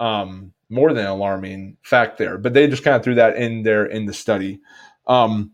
um, 0.00 0.52
more 0.70 0.94
than 0.94 1.06
alarming 1.06 1.76
fact 1.82 2.16
there, 2.16 2.38
but 2.38 2.54
they 2.54 2.66
just 2.66 2.84
kind 2.84 2.96
of 2.96 3.02
threw 3.02 3.16
that 3.16 3.36
in 3.36 3.62
there 3.62 3.84
in 3.84 4.06
the 4.06 4.14
study. 4.14 4.60
Um, 5.06 5.52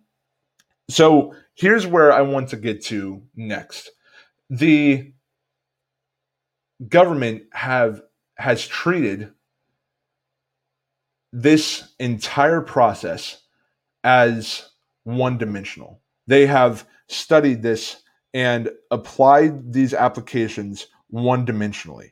so 0.89 1.35
here's 1.55 1.87
where 1.87 2.13
I 2.13 2.21
want 2.21 2.51
to 2.51 2.57
get 2.57 2.85
to 2.87 3.23
next. 3.35 3.91
The 4.51 5.14
government 6.89 7.45
have 7.53 8.03
has 8.37 8.67
treated 8.67 9.33
this 11.33 11.95
entire 11.99 12.61
process 12.61 13.43
as 14.03 14.69
one 15.05 15.39
dimensional. 15.39 16.01
They 16.27 16.47
have 16.47 16.87
studied 17.09 17.63
this 17.63 18.03
and 18.33 18.71
applied 18.91 19.73
these 19.73 19.95
applications 19.95 20.87
one 21.09 21.47
dimensionally. 21.47 22.11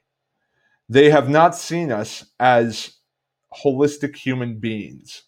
They 0.88 1.10
have 1.10 1.28
not 1.28 1.56
seen 1.56 1.90
us 1.90 2.24
as 2.38 2.94
holistic 3.64 4.16
human 4.16 4.58
beings. 4.58 5.24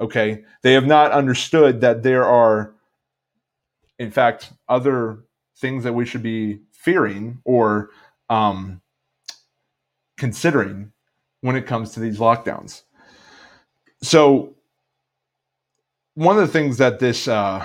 Okay. 0.00 0.44
They 0.62 0.72
have 0.72 0.86
not 0.86 1.12
understood 1.12 1.80
that 1.80 2.02
there 2.02 2.24
are, 2.24 2.74
in 3.98 4.10
fact, 4.10 4.52
other 4.68 5.24
things 5.56 5.84
that 5.84 5.92
we 5.92 6.04
should 6.04 6.22
be 6.22 6.60
fearing 6.72 7.40
or 7.44 7.90
um, 8.28 8.80
considering 10.24 10.90
when 11.42 11.54
it 11.54 11.66
comes 11.66 11.90
to 11.90 12.00
these 12.00 12.18
lockdowns. 12.18 12.84
So, 14.00 14.54
one 16.14 16.38
of 16.38 16.46
the 16.46 16.50
things 16.50 16.78
that 16.78 16.98
this 16.98 17.28
uh, 17.28 17.62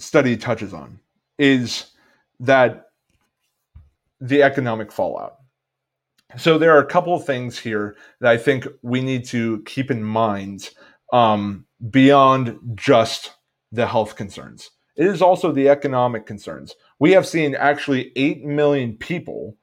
study 0.00 0.36
touches 0.36 0.74
on 0.74 0.98
is 1.38 1.92
that 2.40 2.90
the 4.20 4.42
economic 4.42 4.90
fallout. 4.90 5.36
So 6.36 6.58
there 6.58 6.72
are 6.74 6.82
a 6.82 6.86
couple 6.86 7.14
of 7.14 7.24
things 7.24 7.56
here 7.56 7.96
that 8.20 8.32
I 8.32 8.36
think 8.36 8.66
we 8.82 9.00
need 9.00 9.24
to 9.26 9.62
keep 9.62 9.92
in 9.92 10.02
mind 10.02 10.70
um, 11.12 11.66
beyond 11.88 12.58
just 12.74 13.36
the 13.70 13.86
health 13.86 14.16
concerns. 14.16 14.72
It 14.98 15.06
is 15.06 15.22
also 15.22 15.52
the 15.52 15.68
economic 15.68 16.26
concerns. 16.26 16.74
We 16.98 17.12
have 17.12 17.26
seen 17.26 17.54
actually 17.54 18.12
8 18.16 18.44
million 18.44 18.94
people 18.96 19.56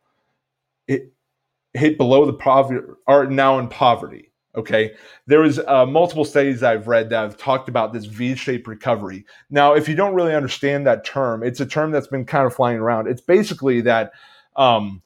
hit, 0.88 1.98
below 1.98 2.26
the 2.26 2.34
poverty, 2.34 2.88
are 3.06 3.28
now 3.28 3.60
in 3.60 3.67
poverty. 3.67 4.32
Okay. 4.56 4.93
There 5.28 5.43
is 5.43 5.60
uh, 5.60 5.86
multiple 5.86 6.24
studies 6.24 6.63
I've 6.63 6.88
read 6.88 7.10
that 7.10 7.21
have 7.21 7.38
talked 7.38 7.67
about 7.67 7.91
this 7.91 8.06
V-shaped 8.06 8.65
recovery. 8.65 9.26
Now, 9.50 9.74
if 9.74 9.89
you 9.89 9.95
don't 9.95 10.15
really 10.15 10.34
understand 10.34 10.88
that 10.88 11.04
term, 11.04 11.43
it's 11.43 11.60
a 11.60 11.65
term 11.65 11.91
that's 11.91 12.08
been 12.08 12.26
kind 12.26 12.48
of 12.48 12.56
flying 12.56 12.78
around. 12.78 13.10
It's 13.10 13.19
basically 13.19 13.82
that 13.82 14.13
um, 14.56 15.02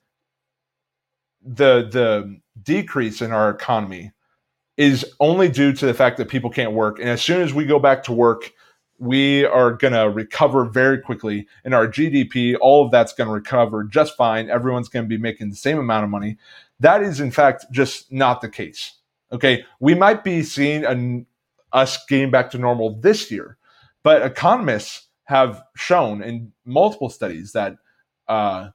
the 1.42 1.90
the 1.92 2.40
decrease 2.62 3.24
in 3.24 3.32
our 3.32 3.50
economy 3.50 4.12
is 4.78 5.04
only 5.20 5.50
due 5.50 5.74
to 5.74 5.86
the 5.88 5.94
fact 5.96 6.18
that 6.18 6.30
people 6.30 6.52
can't 6.52 6.74
work, 6.74 7.00
and 7.00 7.10
as 7.10 7.22
soon 7.24 7.42
as 7.42 7.52
we 7.52 7.66
go 7.66 7.80
back 7.80 8.04
to 8.04 8.14
work, 8.14 8.52
we 9.00 9.46
are 9.46 9.72
going 9.72 9.94
to 9.94 10.10
recover 10.10 10.66
very 10.66 11.00
quickly 11.00 11.48
in 11.64 11.74
our 11.74 11.88
GDP. 11.88 12.56
All 12.60 12.86
of 12.86 12.92
that's 12.92 13.14
going 13.14 13.28
to 13.28 13.34
recover 13.34 13.86
just 13.86 14.16
fine. 14.18 14.50
Everyone's 14.50 14.90
going 14.90 15.06
to 15.06 15.10
be 15.10 15.18
making 15.18 15.50
the 15.50 15.56
same 15.56 15.80
amount 15.80 16.04
of 16.04 16.10
money. 16.10 16.38
That 16.82 17.02
is, 17.02 17.20
in 17.20 17.32
fact, 17.32 17.66
just 17.72 18.12
not 18.12 18.42
the 18.42 18.50
case. 18.50 18.98
Okay. 19.32 19.64
We 19.80 19.96
might 19.96 20.24
be 20.24 20.44
seeing 20.44 20.84
an, 20.84 21.26
us 21.72 21.98
getting 22.08 22.30
back 22.30 22.52
to 22.52 22.58
normal 22.58 23.00
this 23.00 23.32
year, 23.32 23.58
but 24.04 24.22
economists 24.22 25.08
have 25.26 25.64
shown 25.76 26.22
in 26.22 26.52
multiple 26.66 27.10
studies 27.10 27.54
that 27.54 27.78
uh, 28.28 28.70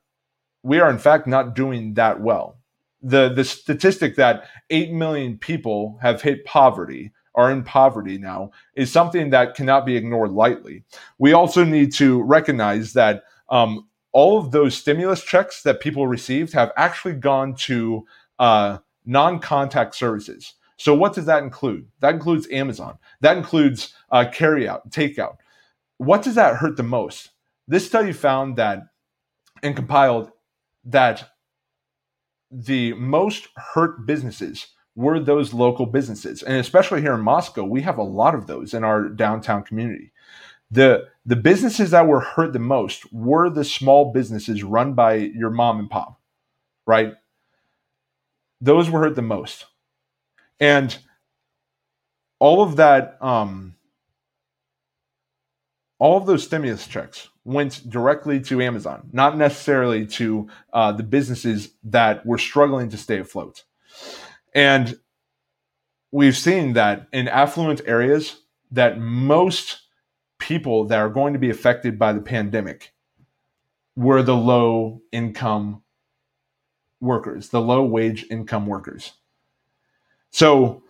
we 0.63 0.81
are, 0.81 0.89
in 0.89 0.99
fact, 0.99 1.27
not 1.27 1.55
doing 1.55 1.95
that 1.95 2.21
well. 2.21 2.59
The, 3.03 3.29
the 3.29 3.45
statistic 3.45 4.17
that 4.17 4.49
8 4.71 4.93
million 4.93 5.37
people 5.37 5.99
have 6.01 6.23
hit 6.23 6.47
poverty 6.47 7.13
are 7.35 7.51
in 7.51 7.63
poverty 7.65 8.19
now 8.19 8.51
is 8.75 8.93
something 8.93 9.31
that 9.31 9.55
cannot 9.55 9.85
be 9.85 9.97
ignored 9.97 10.31
lightly. 10.31 10.85
We 11.19 11.33
also 11.33 11.65
need 11.65 11.93
to 11.95 12.23
recognize 12.23 12.93
that 12.93 13.25
um, 13.49 13.89
all 14.13 14.39
of 14.39 14.53
those 14.53 14.77
stimulus 14.77 15.23
checks 15.23 15.63
that 15.63 15.81
people 15.81 16.07
received 16.07 16.53
have 16.53 16.73
actually 16.77 17.15
gone 17.15 17.55
to 17.57 18.07
uh, 18.39 18.79
non 19.05 19.41
contact 19.41 19.95
services. 19.95 20.55
So, 20.77 20.95
what 20.95 21.15
does 21.15 21.27
that 21.27 21.43
include? 21.43 21.87
That 22.01 22.15
includes 22.15 22.49
Amazon, 22.51 22.99
that 23.21 23.37
includes 23.37 23.95
uh, 24.11 24.25
carryout, 24.33 24.91
takeout. 24.91 25.37
What 25.99 26.23
does 26.23 26.35
that 26.37 26.57
hurt 26.57 26.77
the 26.77 26.83
most? 26.83 27.31
This 27.67 27.87
study 27.87 28.13
found 28.13 28.57
that 28.57 28.81
and 29.63 29.75
compiled 29.75 30.31
that 30.85 31.31
the 32.51 32.93
most 32.95 33.49
hurt 33.57 34.07
businesses 34.07 34.69
were 34.97 35.19
those 35.19 35.53
local 35.53 35.87
businesses. 35.87 36.43
And 36.43 36.57
especially 36.57 37.01
here 37.01 37.15
in 37.15 37.21
Moscow, 37.21 37.65
we 37.65 37.83
have 37.83 37.99
a 37.99 38.03
lot 38.03 38.35
of 38.35 38.47
those 38.47 38.75
in 38.75 38.85
our 38.85 39.09
downtown 39.09 39.63
community. 39.63 40.13
The 40.71 41.09
the 41.27 41.37
businesses 41.37 41.91
that 41.91 42.07
were 42.07 42.21
hurt 42.21 42.53
the 42.53 42.59
most 42.59 43.13
were 43.13 43.49
the 43.49 43.65
small 43.65 44.13
businesses 44.13 44.63
run 44.63 44.95
by 44.95 45.15
your 45.15 45.51
mom 45.51 45.79
and 45.79 45.91
pop, 45.91 46.21
right? 46.87 47.15
Those 48.61 48.91
were 48.91 49.01
hurt 49.01 49.17
the 49.17 49.23
most. 49.23 49.67
And 50.61 50.97
all 52.39 52.63
of 52.63 52.77
that 52.77 53.19
um 53.21 53.77
all 55.99 56.17
of 56.17 56.27
those 56.27 56.45
stimulus 56.45 56.87
checks 56.87 57.29
went 57.45 57.89
directly 57.89 58.41
to 58.41 58.61
Amazon, 58.61 59.09
not 59.13 59.37
necessarily 59.37 60.07
to 60.07 60.49
uh, 60.73 60.93
the 60.93 61.03
businesses 61.03 61.71
that 61.85 62.27
were 62.27 62.39
struggling 62.39 62.91
to 62.91 62.99
stay 62.99 63.19
afloat. 63.19 63.65
And 64.55 64.99
we've 66.13 66.37
seen 66.37 66.75
that 66.75 67.09
in 67.13 67.29
affluent 67.29 67.81
areas 67.87 68.41
that 68.71 69.01
most 69.01 69.83
people 70.39 70.85
that 70.85 70.99
are 70.99 71.09
going 71.09 71.33
to 71.33 71.39
be 71.39 71.51
affected 71.51 71.99
by 71.99 72.13
the 72.13 72.21
pandemic 72.21 72.93
were 73.97 74.23
the 74.23 74.37
low 74.37 75.03
income 75.13 75.83
workers, 77.01 77.51
the 77.51 77.61
low 77.61 77.85
wage 77.85 78.27
income 78.31 78.67
workers. 78.67 79.13
So 80.31 80.83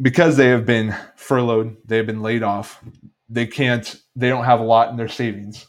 because 0.00 0.36
they 0.36 0.48
have 0.48 0.66
been 0.66 0.94
furloughed, 1.16 1.76
they 1.84 1.96
have 1.96 2.06
been 2.06 2.22
laid 2.22 2.42
off, 2.42 2.82
they 3.28 3.46
can't 3.46 4.00
they 4.16 4.28
don't 4.28 4.44
have 4.44 4.60
a 4.60 4.64
lot 4.64 4.90
in 4.90 4.96
their 4.96 5.08
savings. 5.08 5.66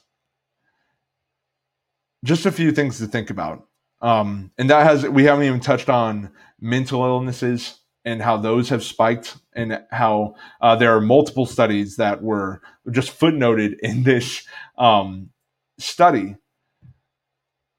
Just 2.23 2.45
a 2.45 2.51
few 2.51 2.71
things 2.71 2.97
to 2.99 3.07
think 3.07 3.29
about. 3.29 3.67
Um, 4.01 4.51
and 4.57 4.69
that 4.69 4.85
has 4.85 5.07
we 5.07 5.23
haven't 5.23 5.45
even 5.45 5.59
touched 5.59 5.89
on 5.89 6.31
mental 6.59 7.03
illnesses 7.03 7.79
and 8.03 8.21
how 8.21 8.37
those 8.37 8.69
have 8.69 8.83
spiked 8.83 9.37
and 9.53 9.81
how 9.91 10.35
uh, 10.61 10.75
there 10.75 10.95
are 10.95 11.01
multiple 11.01 11.45
studies 11.45 11.95
that 11.95 12.21
were 12.21 12.61
just 12.91 13.17
footnoted 13.17 13.79
in 13.83 14.03
this 14.03 14.45
um, 14.77 15.29
study 15.79 16.35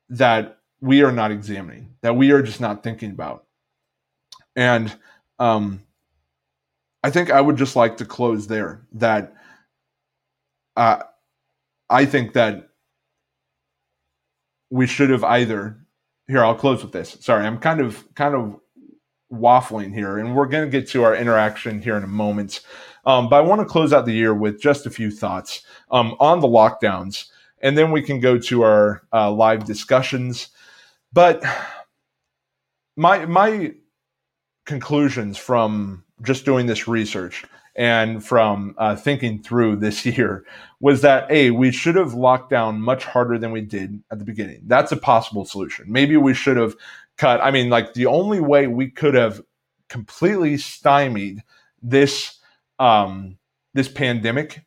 that 0.08 0.58
we 0.80 1.02
are 1.02 1.12
not 1.12 1.30
examining 1.30 1.94
that 2.02 2.16
we 2.16 2.30
are 2.30 2.42
just 2.42 2.60
not 2.60 2.82
thinking 2.82 3.10
about. 3.10 3.44
And 4.54 4.94
um, 5.38 5.82
i 7.02 7.10
think 7.10 7.30
i 7.30 7.40
would 7.40 7.56
just 7.56 7.76
like 7.76 7.96
to 7.96 8.04
close 8.04 8.46
there 8.46 8.82
that 8.92 9.34
uh, 10.76 11.02
i 11.88 12.04
think 12.04 12.32
that 12.32 12.70
we 14.70 14.86
should 14.86 15.10
have 15.10 15.24
either 15.24 15.78
here 16.28 16.44
i'll 16.44 16.54
close 16.54 16.82
with 16.82 16.92
this. 16.92 17.16
Sorry 17.20 17.46
i'm 17.46 17.58
kind 17.58 17.80
of 17.80 18.04
kind 18.14 18.34
of 18.34 18.60
waffling 19.32 19.92
here 19.92 20.18
and 20.18 20.36
we're 20.36 20.46
going 20.46 20.64
to 20.64 20.70
get 20.70 20.88
to 20.88 21.02
our 21.02 21.14
interaction 21.14 21.82
here 21.82 21.96
in 21.96 22.04
a 22.04 22.08
moment. 22.08 22.60
Um, 23.04 23.28
but 23.28 23.36
i 23.36 23.40
want 23.40 23.60
to 23.60 23.66
close 23.66 23.92
out 23.92 24.06
the 24.06 24.12
year 24.12 24.34
with 24.34 24.60
just 24.60 24.86
a 24.86 24.90
few 24.90 25.10
thoughts 25.10 25.62
um, 25.90 26.16
on 26.20 26.40
the 26.40 26.48
lockdowns 26.48 27.26
and 27.62 27.76
then 27.76 27.90
we 27.90 28.02
can 28.02 28.20
go 28.20 28.38
to 28.38 28.62
our 28.62 29.02
uh, 29.12 29.30
live 29.30 29.64
discussions. 29.64 30.48
But 31.12 31.42
my 32.96 33.24
my 33.26 33.74
conclusions 34.66 35.38
from 35.38 36.04
just 36.22 36.44
doing 36.44 36.66
this 36.66 36.88
research 36.88 37.44
and 37.76 38.24
from 38.24 38.74
uh, 38.78 38.96
thinking 38.96 39.42
through 39.42 39.76
this 39.76 40.04
year 40.06 40.44
was 40.80 41.02
that 41.02 41.30
a 41.30 41.50
we 41.50 41.70
should 41.70 41.94
have 41.94 42.14
locked 42.14 42.50
down 42.50 42.80
much 42.80 43.04
harder 43.04 43.38
than 43.38 43.52
we 43.52 43.60
did 43.60 44.02
at 44.10 44.18
the 44.18 44.24
beginning. 44.24 44.62
That's 44.66 44.92
a 44.92 44.96
possible 44.96 45.44
solution. 45.44 45.84
Maybe 45.88 46.16
we 46.16 46.34
should 46.34 46.56
have 46.56 46.74
cut. 47.16 47.40
I 47.40 47.50
mean, 47.50 47.70
like 47.70 47.94
the 47.94 48.06
only 48.06 48.40
way 48.40 48.66
we 48.66 48.90
could 48.90 49.14
have 49.14 49.42
completely 49.88 50.56
stymied 50.56 51.42
this 51.82 52.38
um, 52.78 53.38
this 53.74 53.88
pandemic 53.88 54.64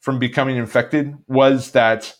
from 0.00 0.18
becoming 0.18 0.56
infected 0.56 1.14
was 1.26 1.72
that 1.72 2.14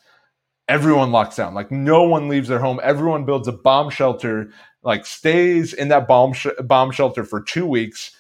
everyone 0.69 1.13
locks 1.13 1.37
down. 1.37 1.55
Like 1.55 1.71
no 1.71 2.03
one 2.03 2.29
leaves 2.29 2.49
their 2.49 2.59
home. 2.59 2.81
Everyone 2.83 3.25
builds 3.25 3.49
a 3.49 3.53
bomb 3.53 3.91
shelter. 3.91 4.51
Like 4.83 5.05
stays 5.05 5.75
in 5.75 5.89
that 5.89 6.09
bomb 6.09 6.33
sh- 6.33 6.47
bomb 6.61 6.91
shelter 6.91 7.25
for 7.25 7.43
two 7.43 7.67
weeks. 7.67 8.17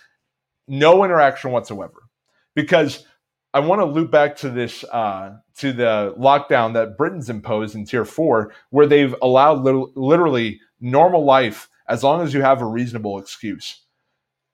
No 0.68 1.04
interaction 1.04 1.50
whatsoever 1.50 2.09
because 2.54 3.06
I 3.52 3.60
want 3.60 3.80
to 3.80 3.84
loop 3.84 4.10
back 4.10 4.36
to 4.36 4.50
this 4.50 4.84
uh, 4.84 5.36
to 5.58 5.72
the 5.72 6.14
lockdown 6.18 6.74
that 6.74 6.96
Britain's 6.96 7.28
imposed 7.28 7.74
in 7.74 7.84
Tier 7.84 8.04
Four, 8.04 8.52
where 8.70 8.86
they've 8.86 9.14
allowed 9.22 9.62
li- 9.64 9.92
literally 9.94 10.60
normal 10.80 11.24
life 11.24 11.68
as 11.88 12.04
long 12.04 12.22
as 12.22 12.32
you 12.32 12.42
have 12.42 12.62
a 12.62 12.66
reasonable 12.66 13.18
excuse. 13.18 13.82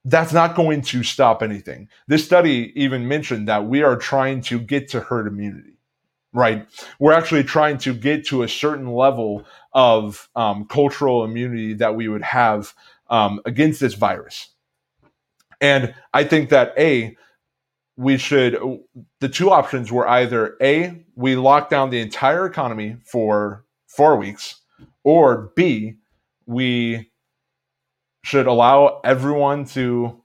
That's 0.04 0.32
not 0.32 0.54
going 0.54 0.82
to 0.82 1.02
stop 1.02 1.42
anything. 1.42 1.88
This 2.06 2.24
study 2.24 2.72
even 2.76 3.08
mentioned 3.08 3.48
that 3.48 3.66
we 3.66 3.82
are 3.82 3.96
trying 3.96 4.40
to 4.42 4.58
get 4.58 4.88
to 4.90 5.00
herd 5.00 5.26
immunity, 5.26 5.78
right? 6.32 6.66
We're 6.98 7.12
actually 7.12 7.44
trying 7.44 7.78
to 7.78 7.92
get 7.92 8.24
to 8.28 8.44
a 8.44 8.48
certain 8.48 8.92
level 8.92 9.44
of 9.72 10.28
um, 10.36 10.66
cultural 10.66 11.24
immunity 11.24 11.74
that 11.74 11.96
we 11.96 12.08
would 12.08 12.22
have 12.22 12.72
um, 13.10 13.40
against 13.44 13.80
this 13.80 13.94
virus. 13.94 14.48
And 15.60 15.94
I 16.14 16.24
think 16.24 16.50
that 16.50 16.72
A, 16.78 17.16
we 17.96 18.18
should 18.18 18.58
the 19.20 19.28
two 19.28 19.50
options 19.50 19.90
were 19.90 20.08
either 20.08 20.56
a 20.60 21.04
we 21.14 21.36
lock 21.36 21.70
down 21.70 21.90
the 21.90 22.00
entire 22.00 22.46
economy 22.46 22.96
for 23.04 23.64
four 23.86 24.16
weeks 24.16 24.60
or 25.02 25.52
b 25.56 25.94
we 26.46 27.10
should 28.22 28.46
allow 28.46 29.00
everyone 29.04 29.64
to 29.64 30.22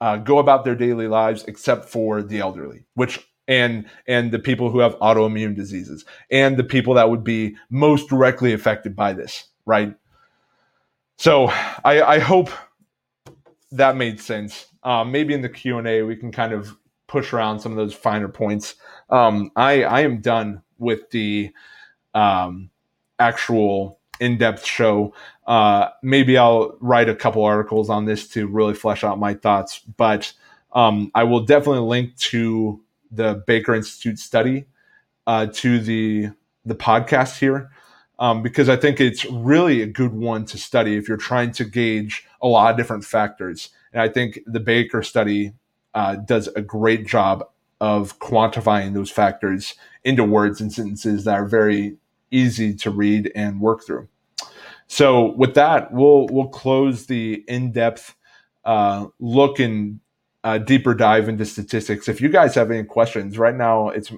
uh, 0.00 0.16
go 0.16 0.38
about 0.38 0.64
their 0.64 0.76
daily 0.76 1.08
lives 1.08 1.44
except 1.44 1.88
for 1.88 2.22
the 2.22 2.38
elderly 2.38 2.84
which 2.94 3.26
and 3.46 3.86
and 4.06 4.30
the 4.30 4.38
people 4.38 4.70
who 4.70 4.78
have 4.78 4.94
autoimmune 4.98 5.54
diseases 5.54 6.04
and 6.30 6.56
the 6.56 6.64
people 6.64 6.94
that 6.94 7.10
would 7.10 7.24
be 7.24 7.56
most 7.70 8.08
directly 8.08 8.52
affected 8.52 8.96
by 8.96 9.12
this 9.12 9.44
right? 9.66 9.94
So 11.18 11.48
i 11.84 12.00
i 12.02 12.18
hope 12.18 12.50
that 13.72 13.96
made 13.96 14.20
sense 14.20 14.66
um, 14.88 15.12
maybe 15.12 15.34
in 15.34 15.42
the 15.42 15.50
Q 15.50 15.76
and 15.78 15.86
A 15.86 16.02
we 16.02 16.16
can 16.16 16.32
kind 16.32 16.54
of 16.54 16.74
push 17.06 17.32
around 17.32 17.60
some 17.60 17.72
of 17.72 17.76
those 17.76 17.94
finer 17.94 18.28
points. 18.28 18.74
Um, 19.10 19.50
I 19.54 19.84
I 19.84 20.00
am 20.00 20.20
done 20.20 20.62
with 20.78 21.10
the 21.10 21.52
um, 22.14 22.70
actual 23.18 23.98
in-depth 24.18 24.64
show. 24.64 25.12
Uh, 25.46 25.88
maybe 26.02 26.38
I'll 26.38 26.76
write 26.80 27.08
a 27.08 27.14
couple 27.14 27.44
articles 27.44 27.90
on 27.90 28.06
this 28.06 28.28
to 28.28 28.48
really 28.48 28.74
flesh 28.74 29.04
out 29.04 29.18
my 29.18 29.34
thoughts, 29.34 29.78
but 29.78 30.32
um, 30.72 31.10
I 31.14 31.24
will 31.24 31.40
definitely 31.40 31.86
link 31.86 32.16
to 32.32 32.80
the 33.10 33.42
Baker 33.46 33.74
Institute 33.74 34.18
study 34.18 34.64
uh, 35.26 35.46
to 35.52 35.80
the 35.80 36.30
the 36.64 36.74
podcast 36.74 37.38
here. 37.38 37.70
Um, 38.20 38.42
because 38.42 38.68
I 38.68 38.76
think 38.76 39.00
it's 39.00 39.24
really 39.26 39.80
a 39.82 39.86
good 39.86 40.12
one 40.12 40.44
to 40.46 40.58
study 40.58 40.96
if 40.96 41.06
you're 41.06 41.16
trying 41.16 41.52
to 41.52 41.64
gauge 41.64 42.26
a 42.42 42.48
lot 42.48 42.72
of 42.72 42.76
different 42.76 43.04
factors. 43.04 43.70
And 43.92 44.02
I 44.02 44.08
think 44.08 44.40
the 44.46 44.60
Baker 44.60 45.02
study 45.02 45.52
uh, 45.94 46.16
does 46.16 46.48
a 46.48 46.62
great 46.62 47.06
job 47.06 47.44
of 47.80 48.18
quantifying 48.18 48.94
those 48.94 49.10
factors 49.10 49.74
into 50.04 50.24
words 50.24 50.60
and 50.60 50.72
sentences 50.72 51.24
that 51.24 51.34
are 51.34 51.46
very 51.46 51.96
easy 52.30 52.74
to 52.74 52.90
read 52.90 53.32
and 53.34 53.60
work 53.60 53.84
through. 53.84 54.08
So 54.86 55.32
with 55.32 55.54
that, 55.54 55.92
we'll 55.92 56.26
we'll 56.28 56.48
close 56.48 57.06
the 57.06 57.44
in-depth 57.46 58.14
uh, 58.64 59.06
look 59.20 59.58
and 59.58 60.00
a 60.44 60.58
deeper 60.58 60.94
dive 60.94 61.28
into 61.28 61.44
statistics. 61.44 62.08
If 62.08 62.20
you 62.20 62.28
guys 62.28 62.54
have 62.54 62.70
any 62.70 62.84
questions, 62.84 63.38
right 63.38 63.54
now 63.54 63.90
it's 63.90 64.12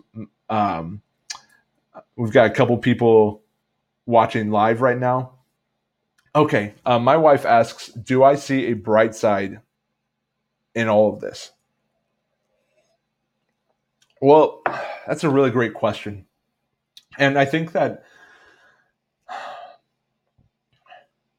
um, 0.48 1.02
we've 2.16 2.32
got 2.32 2.46
a 2.46 2.50
couple 2.50 2.76
people 2.78 3.42
watching 4.06 4.50
live 4.50 4.80
right 4.80 4.98
now. 4.98 5.39
Okay, 6.34 6.74
uh, 6.86 6.98
my 6.98 7.16
wife 7.16 7.44
asks, 7.44 7.88
"Do 7.88 8.22
I 8.22 8.36
see 8.36 8.66
a 8.66 8.74
bright 8.74 9.14
side 9.14 9.60
in 10.74 10.88
all 10.88 11.12
of 11.12 11.20
this?" 11.20 11.52
Well, 14.20 14.62
that's 15.06 15.24
a 15.24 15.30
really 15.30 15.50
great 15.50 15.74
question, 15.74 16.26
and 17.18 17.38
I 17.38 17.44
think 17.44 17.72
that 17.72 18.04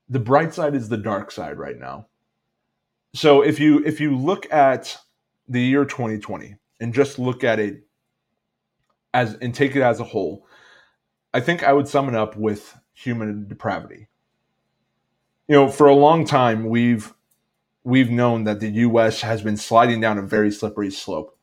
the 0.09 0.19
bright 0.19 0.53
side 0.53 0.75
is 0.75 0.89
the 0.89 0.97
dark 0.97 1.31
side 1.31 1.57
right 1.57 1.79
now. 1.79 2.07
So 3.13 3.41
if 3.41 3.59
you 3.59 3.81
if 3.85 4.01
you 4.01 4.15
look 4.15 4.51
at 4.51 4.97
the 5.47 5.61
year 5.61 5.85
2020 5.85 6.55
and 6.81 6.93
just 6.93 7.17
look 7.17 7.43
at 7.45 7.59
it 7.59 7.87
as 9.13 9.35
and 9.35 9.55
take 9.55 9.75
it 9.75 9.81
as 9.81 10.01
a 10.01 10.05
whole, 10.05 10.45
I 11.33 11.39
think 11.39 11.63
I 11.63 11.71
would 11.71 11.87
sum 11.87 12.09
it 12.09 12.15
up 12.15 12.35
with 12.35 12.77
human 12.93 13.47
depravity. 13.47 14.07
You 15.51 15.57
know, 15.57 15.67
for 15.67 15.87
a 15.87 15.93
long 15.93 16.23
time 16.23 16.69
we've 16.69 17.13
we've 17.83 18.09
known 18.09 18.45
that 18.45 18.61
the 18.61 18.69
US 18.69 19.19
has 19.19 19.41
been 19.41 19.57
sliding 19.57 19.99
down 19.99 20.17
a 20.17 20.21
very 20.21 20.49
slippery 20.49 20.89
slope. 20.89 21.37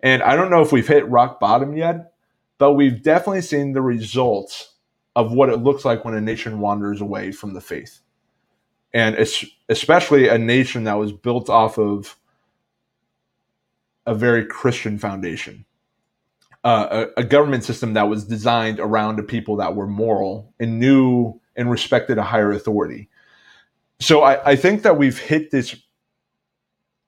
And 0.00 0.24
I 0.24 0.34
don't 0.34 0.50
know 0.50 0.60
if 0.60 0.72
we've 0.72 0.88
hit 0.88 1.08
rock 1.08 1.38
bottom 1.38 1.76
yet, 1.76 2.14
but 2.58 2.72
we've 2.72 3.00
definitely 3.00 3.42
seen 3.42 3.72
the 3.72 3.80
results 3.80 4.74
of 5.14 5.30
what 5.30 5.50
it 5.50 5.58
looks 5.58 5.84
like 5.84 6.04
when 6.04 6.14
a 6.14 6.20
nation 6.20 6.58
wanders 6.58 7.00
away 7.00 7.30
from 7.30 7.54
the 7.54 7.60
faith 7.60 8.00
and 8.92 9.14
especially 9.68 10.26
a 10.26 10.36
nation 10.36 10.82
that 10.82 10.94
was 10.94 11.12
built 11.12 11.48
off 11.48 11.78
of 11.78 12.16
a 14.04 14.16
very 14.16 14.44
Christian 14.46 14.98
foundation, 14.98 15.64
uh, 16.64 17.06
a, 17.16 17.20
a, 17.20 17.24
government 17.24 17.62
system 17.62 17.94
that 17.94 18.08
was 18.08 18.24
designed 18.24 18.80
around 18.80 19.20
a 19.20 19.22
people 19.22 19.54
that 19.58 19.76
were 19.76 19.86
moral 19.86 20.52
and 20.58 20.80
knew 20.80 21.40
and 21.54 21.70
respected 21.70 22.18
a 22.18 22.24
higher 22.24 22.50
authority. 22.50 23.10
So 24.00 24.22
I, 24.22 24.52
I 24.52 24.56
think 24.56 24.82
that 24.82 24.98
we've 24.98 25.18
hit 25.18 25.50
this 25.50 25.76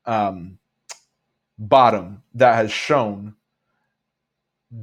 um, 0.04 0.58
bottom 1.58 2.22
that 2.34 2.54
has 2.54 2.70
shown 2.70 3.34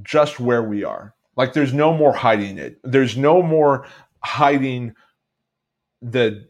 just 0.01 0.39
where 0.39 0.63
we 0.63 0.83
are. 0.83 1.15
Like 1.35 1.53
there's 1.53 1.73
no 1.73 1.93
more 1.93 2.13
hiding 2.13 2.57
it. 2.57 2.79
There's 2.83 3.17
no 3.17 3.41
more 3.41 3.87
hiding 4.23 4.95
the 6.01 6.47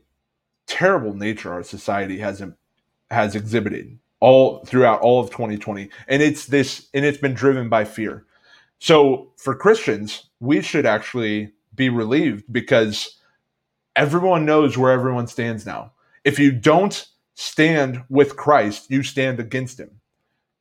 terrible 0.66 1.14
nature 1.14 1.54
our 1.54 1.64
society 1.64 2.18
has 2.18 2.44
has 3.12 3.36
exhibited 3.36 4.00
all 4.20 4.64
throughout 4.66 5.02
all 5.02 5.20
of 5.20 5.30
2020 5.30 5.90
and 6.08 6.24
it's 6.24 6.46
this 6.48 6.88
and 6.94 7.06
it's 7.06 7.18
been 7.18 7.34
driven 7.34 7.70
by 7.70 7.84
fear 7.84 8.26
so 8.80 9.32
for 9.38 9.54
christians 9.54 10.30
we 10.40 10.62
should 10.62 10.86
actually 10.86 11.52
be 11.76 11.90
relieved 11.90 12.46
because 12.52 13.20
everyone 13.96 14.46
knows 14.46 14.78
where 14.78 14.92
everyone 14.92 15.28
stands 15.28 15.66
now 15.66 15.92
if 16.24 16.40
you 16.40 16.52
don't 16.52 17.08
stand 17.36 18.04
with 18.10 18.36
christ 18.36 18.90
you 18.90 19.04
stand 19.04 19.40
against 19.40 19.80
him 19.80 19.90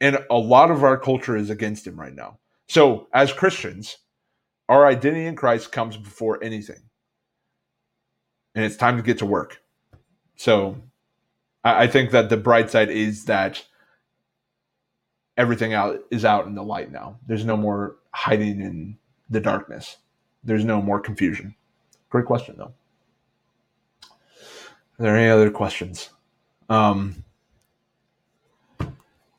and 0.00 0.18
a 0.30 0.36
lot 0.36 0.70
of 0.70 0.82
our 0.82 0.98
culture 0.98 1.36
is 1.36 1.50
against 1.50 1.86
him 1.86 1.98
right 1.98 2.14
now 2.14 2.38
so 2.68 3.08
as 3.12 3.32
christians 3.32 3.98
our 4.68 4.86
identity 4.86 5.26
in 5.26 5.36
christ 5.36 5.72
comes 5.72 5.96
before 5.96 6.42
anything 6.42 6.80
and 8.54 8.64
it's 8.64 8.76
time 8.76 8.96
to 8.96 9.02
get 9.02 9.18
to 9.18 9.26
work 9.26 9.62
so 10.36 10.76
I, 11.64 11.86
think 11.86 12.10
that 12.10 12.28
the 12.28 12.36
bright 12.36 12.70
side 12.70 12.90
is 12.90 13.26
that 13.26 13.64
everything 15.36 15.74
out 15.74 16.00
is 16.10 16.24
out 16.24 16.46
in 16.46 16.54
the 16.54 16.62
light 16.62 16.90
now. 16.90 17.18
There's 17.26 17.44
no 17.44 17.56
more 17.56 17.96
hiding 18.12 18.60
in 18.60 18.98
the 19.30 19.40
darkness. 19.40 19.98
There's 20.44 20.64
no 20.64 20.82
more 20.82 21.00
confusion. 21.00 21.54
Great 22.10 22.26
question 22.26 22.56
though. 22.58 22.74
Are 25.02 25.06
there 25.06 25.16
any 25.16 25.30
other 25.30 25.50
questions? 25.50 26.10
Um, 26.68 27.24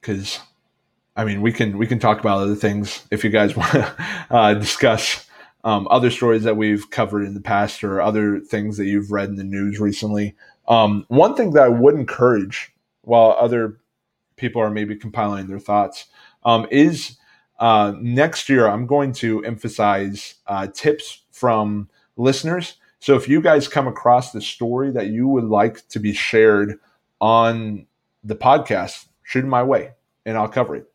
because 0.01 0.41
I 1.15 1.23
mean, 1.23 1.41
we 1.41 1.53
can 1.53 1.77
we 1.77 1.87
can 1.87 1.99
talk 1.99 2.19
about 2.19 2.39
other 2.39 2.55
things 2.55 3.07
if 3.11 3.23
you 3.23 3.29
guys 3.29 3.55
want 3.55 3.71
to 3.71 3.95
uh, 4.29 4.53
discuss 4.55 5.25
um, 5.63 5.87
other 5.89 6.11
stories 6.11 6.43
that 6.43 6.57
we've 6.57 6.89
covered 6.89 7.23
in 7.23 7.33
the 7.33 7.39
past 7.39 7.81
or 7.81 8.01
other 8.01 8.41
things 8.41 8.75
that 8.75 8.87
you've 8.87 9.09
read 9.09 9.29
in 9.29 9.37
the 9.37 9.43
news 9.45 9.79
recently. 9.79 10.35
Um, 10.67 11.05
one 11.07 11.33
thing 11.33 11.51
that 11.51 11.63
I 11.63 11.69
would 11.69 11.95
encourage 11.95 12.73
while 13.03 13.37
other 13.39 13.77
people 14.35 14.61
are 14.61 14.69
maybe 14.69 14.97
compiling 14.97 15.47
their 15.47 15.59
thoughts 15.59 16.07
um, 16.43 16.67
is 16.71 17.15
uh, 17.61 17.93
next 18.01 18.49
year 18.49 18.67
I'm 18.67 18.85
going 18.85 19.13
to 19.13 19.41
emphasize 19.45 20.35
uh, 20.45 20.67
tips 20.67 21.21
from 21.31 21.87
listeners. 22.17 22.75
So 23.03 23.15
if 23.15 23.27
you 23.27 23.41
guys 23.41 23.67
come 23.67 23.85
across 23.85 24.31
the 24.31 24.39
story 24.39 24.89
that 24.91 25.07
you 25.07 25.27
would 25.27 25.43
like 25.43 25.85
to 25.89 25.99
be 25.99 26.13
shared 26.13 26.79
on 27.19 27.85
the 28.23 28.33
podcast, 28.33 29.07
shoot 29.23 29.43
it 29.43 29.47
my 29.47 29.61
way 29.61 29.91
and 30.25 30.37
I'll 30.37 30.47
cover 30.47 30.77
it. 30.77 30.89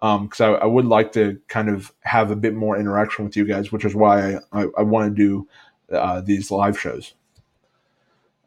Because 0.00 0.40
um, 0.40 0.54
I, 0.56 0.58
I, 0.58 0.64
would 0.64 0.86
like 0.86 1.12
to 1.12 1.40
kind 1.46 1.68
of 1.68 1.92
have 2.00 2.32
a 2.32 2.36
bit 2.36 2.54
more 2.54 2.76
interaction 2.76 3.24
with 3.24 3.36
you 3.36 3.44
guys, 3.44 3.70
which 3.70 3.84
is 3.84 3.94
why 3.94 4.32
I, 4.32 4.38
I, 4.50 4.66
I 4.78 4.82
want 4.82 5.16
to 5.16 5.22
do 5.22 5.96
uh, 5.96 6.20
these 6.20 6.50
live 6.50 6.76
shows. 6.76 7.14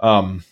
Um, 0.02 0.44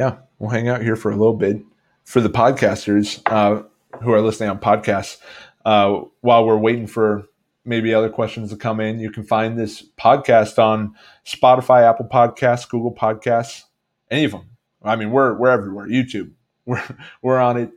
yeah, 0.00 0.16
we'll 0.40 0.50
hang 0.50 0.68
out 0.68 0.82
here 0.82 0.96
for 0.96 1.12
a 1.12 1.16
little 1.16 1.36
bit. 1.36 1.62
For 2.02 2.20
the 2.20 2.28
podcasters 2.28 3.22
uh, 3.26 3.62
who 4.02 4.12
are 4.12 4.20
listening 4.20 4.50
on 4.50 4.58
podcasts, 4.58 5.18
uh, 5.64 6.00
while 6.22 6.44
we're 6.44 6.58
waiting 6.58 6.88
for 6.88 7.28
maybe 7.64 7.94
other 7.94 8.10
questions 8.10 8.50
to 8.50 8.56
come 8.56 8.80
in, 8.80 8.98
you 8.98 9.10
can 9.10 9.24
find 9.24 9.58
this 9.58 9.82
podcast 9.98 10.58
on 10.58 10.94
Spotify, 11.24 11.88
Apple 11.88 12.06
Podcasts, 12.06 12.68
Google 12.68 12.94
Podcasts, 12.94 13.64
any 14.10 14.24
of 14.24 14.32
them. 14.32 14.50
I 14.82 14.96
mean, 14.96 15.10
we're 15.10 15.34
we're 15.34 15.50
everywhere. 15.50 15.86
YouTube, 15.86 16.32
we're 16.66 16.82
we're 17.22 17.40
on 17.40 17.56
it. 17.56 17.70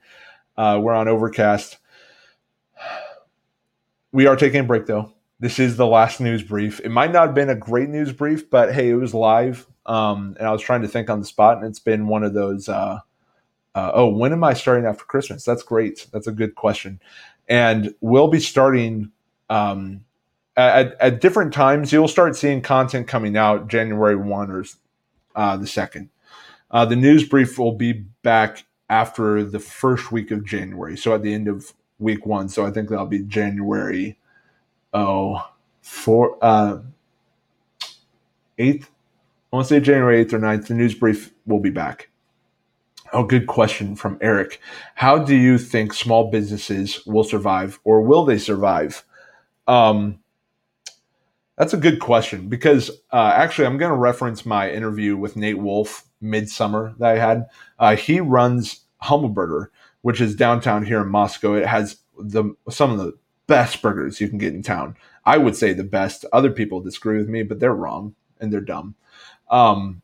Uh, 0.58 0.80
we're 0.82 0.94
on 0.94 1.08
Overcast. 1.08 1.78
We 4.12 4.28
are 4.28 4.36
taking 4.36 4.62
a 4.62 4.64
break 4.64 4.86
though. 4.86 5.12
This 5.40 5.60
is 5.60 5.76
the 5.76 5.86
last 5.86 6.22
news 6.22 6.42
brief. 6.42 6.80
It 6.80 6.90
might 6.90 7.12
not 7.12 7.28
have 7.28 7.36
been 7.36 7.50
a 7.50 7.56
great 7.56 7.90
news 7.90 8.14
brief, 8.14 8.50
but 8.50 8.74
hey, 8.74 8.90
it 8.90 8.96
was 8.96 9.14
live. 9.14 9.68
Um, 9.86 10.36
and 10.40 10.48
I 10.48 10.52
was 10.52 10.62
trying 10.62 10.82
to 10.82 10.88
think 10.88 11.10
on 11.10 11.20
the 11.20 11.26
spot, 11.26 11.58
and 11.58 11.68
it's 11.68 11.80
been 11.80 12.08
one 12.08 12.24
of 12.24 12.34
those. 12.34 12.70
Uh, 12.70 13.00
uh, 13.76 13.92
oh, 13.94 14.08
when 14.08 14.32
am 14.32 14.44
I 14.44 14.54
starting 14.54 14.86
after 14.86 15.04
Christmas? 15.04 15.44
That's 15.44 15.62
great. 15.62 16.08
That's 16.14 16.28
a 16.28 16.32
good 16.32 16.56
question. 16.56 17.02
And 17.50 17.94
we'll 18.00 18.30
be 18.30 18.40
starting 18.40 19.12
um, 19.50 20.06
at, 20.56 20.96
at 21.00 21.22
different 21.22 21.54
times. 21.54 21.92
You'll 21.92 22.08
start 22.08 22.36
seeing 22.36 22.62
content 22.62 23.08
coming 23.08 23.38
out 23.38 23.68
January 23.68 24.16
1 24.16 24.52
or 24.52 24.66
uh, 25.36 25.58
the 25.58 25.66
2nd. 25.66 26.10
Uh, 26.72 26.86
the 26.86 26.96
news 26.96 27.28
brief 27.28 27.58
will 27.58 27.74
be 27.74 27.94
back 28.24 28.66
after 28.90 29.44
the 29.44 29.60
first 29.60 30.12
week 30.12 30.32
of 30.32 30.46
January. 30.46 30.98
So 30.98 31.14
at 31.14 31.22
the 31.24 31.34
end 31.34 31.48
of 31.48 31.74
week 32.00 32.26
one. 32.26 32.50
So 32.50 32.66
I 32.66 32.72
think 32.72 32.90
that'll 32.90 33.06
be 33.06 33.20
January 33.20 34.18
oh 34.94 35.50
four 35.82 36.38
uh 36.42 36.80
eighth. 38.58 38.90
I 39.52 39.56
want 39.56 39.68
to 39.68 39.74
say 39.74 39.80
January 39.80 40.20
eighth 40.20 40.34
or 40.34 40.40
9th. 40.40 40.68
The 40.68 40.74
news 40.74 40.96
brief 40.96 41.34
will 41.46 41.60
be 41.60 41.70
back. 41.70 42.10
Oh, 43.14 43.24
good 43.24 43.48
question 43.48 43.96
from 43.96 44.18
Eric. 44.20 44.60
How 44.96 45.18
do 45.18 45.36
you 45.36 45.58
think 45.58 45.94
small 45.94 46.30
businesses 46.30 47.06
will 47.06 47.24
survive, 47.24 47.80
or 47.84 48.02
will 48.02 48.26
they 48.26 48.38
survive? 48.38 49.06
Um, 49.68 50.20
that's 51.58 51.74
a 51.74 51.78
good 51.78 52.00
question 52.00 52.50
because 52.50 52.90
uh, 53.12 53.32
actually, 53.34 53.68
I'm 53.68 53.78
going 53.78 53.92
to 53.92 53.98
reference 53.98 54.46
my 54.46 54.70
interview 54.70 55.16
with 55.16 55.36
Nate 55.36 55.58
Wolf 55.58 56.06
midsummer 56.22 56.94
that 57.00 57.16
I 57.16 57.18
had. 57.18 57.48
Uh, 57.80 57.96
he 57.96 58.20
runs 58.20 58.82
Hummelburger, 59.04 59.68
which 60.02 60.20
is 60.20 60.36
downtown 60.36 60.86
here 60.86 61.02
in 61.02 61.10
Moscow. 61.10 61.54
It 61.54 61.66
has 61.66 61.98
the 62.18 62.56
some 62.70 62.92
of 62.92 62.98
the 62.98 63.18
best 63.48 63.82
burgers 63.82 64.20
you 64.20 64.28
can 64.28 64.38
get 64.38 64.54
in 64.54 64.64
town. 64.64 64.98
I 65.26 65.38
would 65.38 65.56
say 65.56 65.74
the 65.74 65.84
best. 65.84 66.26
Other 66.34 66.52
people 66.52 66.82
disagree 66.82 67.18
with 67.18 67.30
me, 67.30 67.44
but 67.44 67.60
they're 67.60 67.74
wrong 67.74 68.16
and 68.40 68.52
they're 68.52 68.62
dumb. 68.62 68.96
Um, 69.50 70.02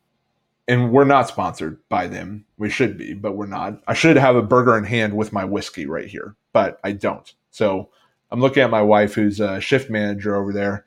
and 0.68 0.92
we're 0.92 1.04
not 1.04 1.28
sponsored 1.28 1.80
by 1.88 2.06
them. 2.06 2.44
We 2.56 2.70
should 2.70 2.96
be, 2.96 3.14
but 3.14 3.32
we're 3.32 3.46
not. 3.46 3.82
I 3.86 3.94
should 3.94 4.16
have 4.16 4.36
a 4.36 4.42
burger 4.42 4.78
in 4.78 4.84
hand 4.84 5.16
with 5.16 5.32
my 5.32 5.44
whiskey 5.44 5.86
right 5.86 6.06
here, 6.08 6.36
but 6.52 6.80
I 6.84 6.92
don't. 6.92 7.30
So 7.50 7.90
I'm 8.32 8.40
looking 8.40 8.62
at 8.62 8.70
my 8.70 8.80
wife, 8.80 9.14
who's 9.14 9.40
a 9.40 9.60
shift 9.60 9.90
manager 9.90 10.34
over 10.34 10.54
there, 10.54 10.86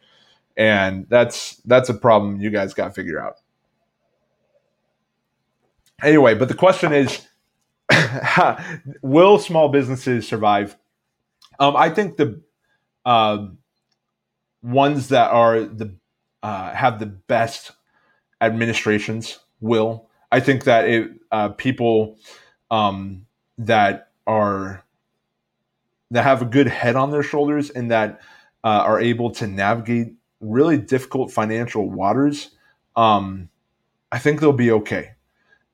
and 0.58 1.06
that's 1.10 1.58
that's 1.66 1.90
a 1.90 1.94
problem 1.94 2.42
you 2.42 2.50
guys 2.50 2.74
got 2.74 2.88
to 2.88 2.92
figure 2.92 3.22
out. 3.22 3.36
Anyway, 6.04 6.34
but 6.34 6.48
the 6.48 6.56
question 6.56 6.92
is, 6.92 7.28
will 9.04 9.38
small 9.38 9.70
businesses 9.70 10.28
survive? 10.28 10.76
Um, 11.60 11.76
I 11.76 11.92
think 11.92 12.18
the 12.18 12.42
uh, 13.06 13.48
ones 14.64 15.10
that 15.10 15.30
are 15.30 15.62
the 15.62 15.96
uh, 16.42 16.74
have 16.74 17.00
the 17.00 17.06
best 17.06 17.72
administrations 18.42 19.40
will. 19.62 20.10
I 20.32 20.40
think 20.40 20.64
that 20.64 20.90
it, 20.90 21.12
uh, 21.32 21.50
people 21.50 22.18
um, 22.72 23.28
that 23.60 24.10
are 24.26 24.85
that 26.16 26.24
have 26.24 26.42
a 26.42 26.46
good 26.46 26.68
head 26.68 26.96
on 26.96 27.12
their 27.12 27.24
shoulders 27.24 27.70
and 27.70 27.92
that 27.92 28.22
uh, 28.64 28.84
are 28.86 29.00
able 29.00 29.32
to 29.32 29.48
navigate 29.48 30.14
really 30.40 30.78
difficult 30.78 31.32
financial 31.32 31.90
waters, 31.90 32.52
um, 32.96 33.50
I 34.12 34.20
think 34.20 34.40
they'll 34.40 34.54
be 34.54 34.72
okay. 34.72 35.12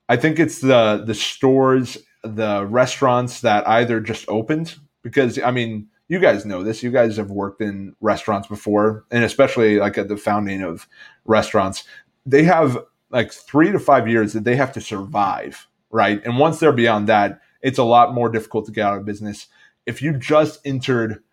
I 0.10 0.18
think 0.18 0.40
it's 0.40 0.60
the 0.60 1.04
the 1.06 1.14
stores, 1.14 1.98
the 2.24 2.66
restaurants 2.66 3.42
that 3.42 3.68
either 3.68 4.02
just 4.02 4.26
opened 4.28 4.76
because 5.04 5.40
I 5.40 5.52
mean 5.52 5.88
you 6.08 6.20
guys 6.20 6.46
know 6.46 6.64
this. 6.64 6.84
You 6.84 6.92
guys 6.92 7.16
have 7.16 7.32
worked 7.32 7.62
in 7.62 7.96
restaurants 8.02 8.50
before, 8.50 9.06
and 9.12 9.24
especially 9.24 9.80
like 9.80 9.98
at 9.98 10.10
the 10.10 10.18
founding 10.18 10.62
of 10.62 10.86
restaurants, 11.24 11.86
they 12.26 12.44
have 12.44 12.78
like 13.12 13.32
three 13.32 13.72
to 13.72 13.80
five 13.80 14.10
years 14.10 14.34
that 14.34 14.44
they 14.44 14.58
have 14.58 14.74
to 14.74 14.82
survive, 14.82 15.68
right? 15.90 16.22
And 16.26 16.38
once 16.38 16.60
they're 16.60 16.74
beyond 16.74 17.08
that, 17.08 17.40
it's 17.62 17.78
a 17.78 17.84
lot 17.84 18.14
more 18.14 18.30
difficult 18.30 18.66
to 18.66 18.74
get 18.74 18.86
out 18.86 18.98
of 18.98 19.06
business. 19.06 19.48
If 19.86 20.02
you 20.02 20.14
just 20.14 20.60
entered 20.66 21.24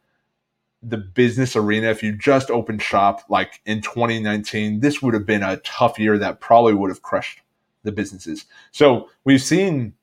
the 0.82 0.96
business 0.96 1.56
arena, 1.56 1.88
if 1.88 2.02
you 2.02 2.12
just 2.16 2.50
opened 2.50 2.82
shop 2.82 3.22
like 3.28 3.60
in 3.66 3.80
2019, 3.80 4.80
this 4.80 5.02
would 5.02 5.14
have 5.14 5.26
been 5.26 5.42
a 5.42 5.56
tough 5.58 5.98
year 5.98 6.18
that 6.18 6.40
probably 6.40 6.74
would 6.74 6.90
have 6.90 7.02
crushed 7.02 7.40
the 7.82 7.92
businesses. 7.92 8.46
So 8.70 9.08
we've 9.24 9.42
seen, 9.42 9.94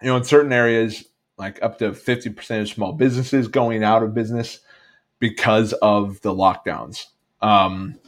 you 0.00 0.08
know, 0.08 0.16
in 0.16 0.24
certain 0.24 0.52
areas, 0.52 1.04
like 1.38 1.62
up 1.62 1.78
to 1.78 1.90
50% 1.90 2.60
of 2.60 2.68
small 2.68 2.92
businesses 2.92 3.48
going 3.48 3.82
out 3.82 4.02
of 4.02 4.14
business 4.14 4.60
because 5.18 5.72
of 5.74 6.20
the 6.22 6.34
lockdowns. 6.34 7.06
Um, 7.40 7.98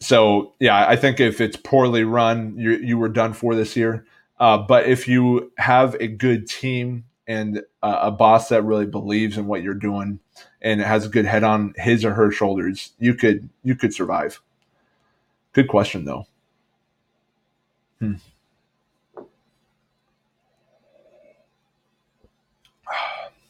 so 0.00 0.54
yeah, 0.58 0.86
I 0.88 0.96
think 0.96 1.20
if 1.20 1.40
it's 1.40 1.56
poorly 1.56 2.02
run, 2.02 2.56
you 2.58 2.72
you 2.72 2.98
were 2.98 3.08
done 3.08 3.32
for 3.32 3.54
this 3.54 3.76
year. 3.76 4.04
Uh, 4.40 4.58
but 4.58 4.86
if 4.86 5.06
you 5.06 5.52
have 5.58 5.94
a 6.00 6.08
good 6.08 6.48
team 6.48 7.04
and 7.26 7.62
uh, 7.82 7.98
a 8.02 8.10
boss 8.10 8.48
that 8.48 8.64
really 8.64 8.86
believes 8.86 9.36
in 9.38 9.46
what 9.46 9.62
you're 9.62 9.74
doing 9.74 10.18
and 10.60 10.80
has 10.80 11.06
a 11.06 11.08
good 11.08 11.26
head 11.26 11.44
on 11.44 11.74
his 11.76 12.04
or 12.04 12.14
her 12.14 12.30
shoulders, 12.30 12.92
you 12.98 13.14
could 13.14 13.48
you 13.62 13.74
could 13.74 13.94
survive. 13.94 14.40
Good 15.52 15.68
question 15.68 16.04
though. 16.04 16.26
Hmm. 17.98 18.14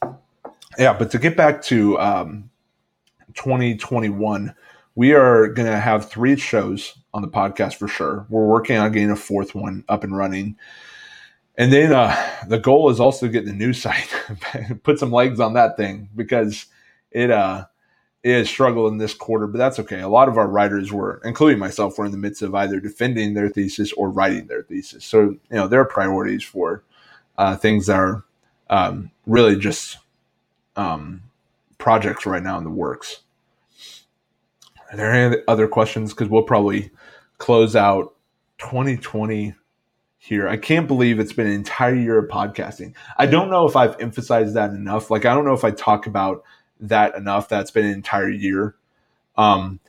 yeah, 0.77 0.93
but 0.93 1.11
to 1.11 1.17
get 1.17 1.35
back 1.35 1.61
to 1.63 1.99
um, 1.99 2.49
2021, 3.33 4.53
we 4.95 5.13
are 5.13 5.47
going 5.47 5.67
to 5.67 5.79
have 5.79 6.09
three 6.09 6.35
shows 6.35 6.97
on 7.13 7.21
the 7.21 7.27
podcast 7.27 7.75
for 7.75 7.87
sure. 7.87 8.25
We're 8.29 8.45
working 8.45 8.77
on 8.77 8.91
getting 8.91 9.11
a 9.11 9.15
fourth 9.15 9.55
one 9.55 9.83
up 9.89 10.03
and 10.03 10.15
running. 10.15 10.57
And 11.55 11.71
then 11.71 11.93
uh, 11.93 12.15
the 12.47 12.57
goal 12.57 12.89
is 12.89 12.99
also 12.99 13.27
to 13.27 13.31
get 13.31 13.45
the 13.45 13.53
news 13.53 13.81
site, 13.81 14.09
put 14.83 14.99
some 14.99 15.11
legs 15.11 15.39
on 15.39 15.53
that 15.53 15.77
thing 15.77 16.09
because 16.15 16.65
it 17.11 17.29
uh, 17.29 17.65
it 18.23 18.33
has 18.33 18.49
struggled 18.49 18.91
in 18.91 18.97
this 18.97 19.13
quarter, 19.13 19.47
but 19.47 19.57
that's 19.57 19.79
okay. 19.79 19.99
A 19.99 20.07
lot 20.07 20.29
of 20.29 20.37
our 20.37 20.47
writers 20.47 20.91
were, 20.91 21.21
including 21.25 21.59
myself, 21.59 21.97
were 21.97 22.05
in 22.05 22.11
the 22.11 22.17
midst 22.17 22.41
of 22.41 22.55
either 22.55 22.79
defending 22.79 23.33
their 23.33 23.49
thesis 23.49 23.91
or 23.93 24.09
writing 24.09 24.47
their 24.47 24.63
thesis. 24.63 25.05
So 25.05 25.21
you 25.21 25.39
know 25.51 25.67
there 25.67 25.81
are 25.81 25.85
priorities 25.85 26.43
for 26.43 26.83
uh, 27.37 27.55
things 27.55 27.87
that 27.87 27.99
are 27.99 28.23
um, 28.69 29.11
really 29.27 29.57
just 29.57 29.97
um, 30.75 31.21
projects 31.77 32.25
right 32.25 32.41
now 32.41 32.57
in 32.57 32.63
the 32.63 32.69
works. 32.69 33.21
Are 34.91 34.97
there 34.97 35.11
any 35.11 35.37
other 35.47 35.67
questions? 35.67 36.13
Because 36.13 36.29
we'll 36.29 36.43
probably 36.43 36.91
close 37.37 37.75
out 37.75 38.15
2020 38.59 39.53
here. 40.23 40.47
I 40.47 40.57
can't 40.57 40.87
believe 40.87 41.19
it's 41.19 41.33
been 41.33 41.47
an 41.47 41.53
entire 41.53 41.95
year 41.95 42.17
of 42.17 42.29
podcasting. 42.29 42.93
I 43.17 43.25
don't 43.25 43.49
know 43.49 43.67
if 43.67 43.75
I've 43.75 43.99
emphasized 43.99 44.53
that 44.55 44.71
enough. 44.71 45.09
Like, 45.09 45.25
I 45.25 45.33
don't 45.33 45.45
know 45.45 45.53
if 45.53 45.63
I 45.63 45.71
talk 45.71 46.07
about 46.07 46.43
that 46.79 47.15
enough. 47.15 47.49
That's 47.49 47.71
been 47.71 47.85
an 47.85 47.93
entire 47.93 48.29
year. 48.29 48.75
Um, 49.35 49.79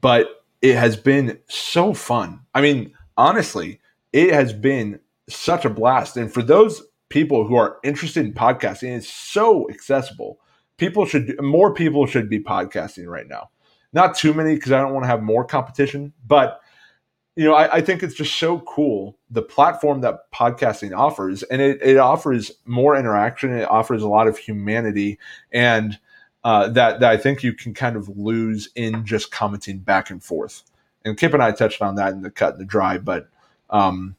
but 0.00 0.44
it 0.62 0.76
has 0.76 0.96
been 0.96 1.38
so 1.48 1.92
fun. 1.92 2.40
I 2.54 2.60
mean, 2.60 2.94
honestly, 3.16 3.80
it 4.12 4.32
has 4.32 4.52
been 4.52 5.00
such 5.28 5.64
a 5.64 5.70
blast. 5.70 6.16
And 6.16 6.32
for 6.32 6.42
those 6.42 6.82
people 7.12 7.46
who 7.46 7.56
are 7.56 7.78
interested 7.84 8.24
in 8.24 8.32
podcasting. 8.32 8.96
It's 8.96 9.06
so 9.06 9.68
accessible. 9.68 10.40
People 10.78 11.04
should 11.04 11.38
more 11.42 11.74
people 11.74 12.06
should 12.06 12.30
be 12.30 12.40
podcasting 12.40 13.06
right 13.06 13.28
now. 13.28 13.50
Not 13.92 14.16
too 14.16 14.32
many 14.32 14.54
because 14.54 14.72
I 14.72 14.80
don't 14.80 14.94
want 14.94 15.04
to 15.04 15.08
have 15.08 15.22
more 15.22 15.44
competition, 15.44 16.14
but 16.26 16.61
you 17.36 17.44
know, 17.44 17.54
I, 17.54 17.76
I, 17.76 17.80
think 17.80 18.02
it's 18.02 18.14
just 18.14 18.38
so 18.38 18.60
cool 18.60 19.16
the 19.30 19.40
platform 19.40 20.02
that 20.02 20.30
podcasting 20.32 20.96
offers, 20.96 21.42
and 21.44 21.62
it, 21.62 21.80
it 21.82 21.96
offers 21.96 22.52
more 22.66 22.94
interaction. 22.96 23.52
It 23.56 23.68
offers 23.68 24.02
a 24.02 24.08
lot 24.08 24.28
of 24.28 24.36
humanity, 24.36 25.18
and 25.50 25.98
uh, 26.44 26.68
that 26.68 27.00
that 27.00 27.10
I 27.10 27.16
think 27.16 27.42
you 27.42 27.54
can 27.54 27.72
kind 27.72 27.96
of 27.96 28.08
lose 28.18 28.68
in 28.74 29.06
just 29.06 29.30
commenting 29.30 29.78
back 29.78 30.10
and 30.10 30.22
forth. 30.22 30.62
And 31.04 31.16
Kip 31.16 31.32
and 31.32 31.42
I 31.42 31.52
touched 31.52 31.80
on 31.80 31.94
that 31.96 32.12
in 32.12 32.22
the 32.22 32.30
cut 32.30 32.52
and 32.52 32.60
the 32.60 32.66
dry, 32.66 32.98
but 32.98 33.28
um, 33.70 34.14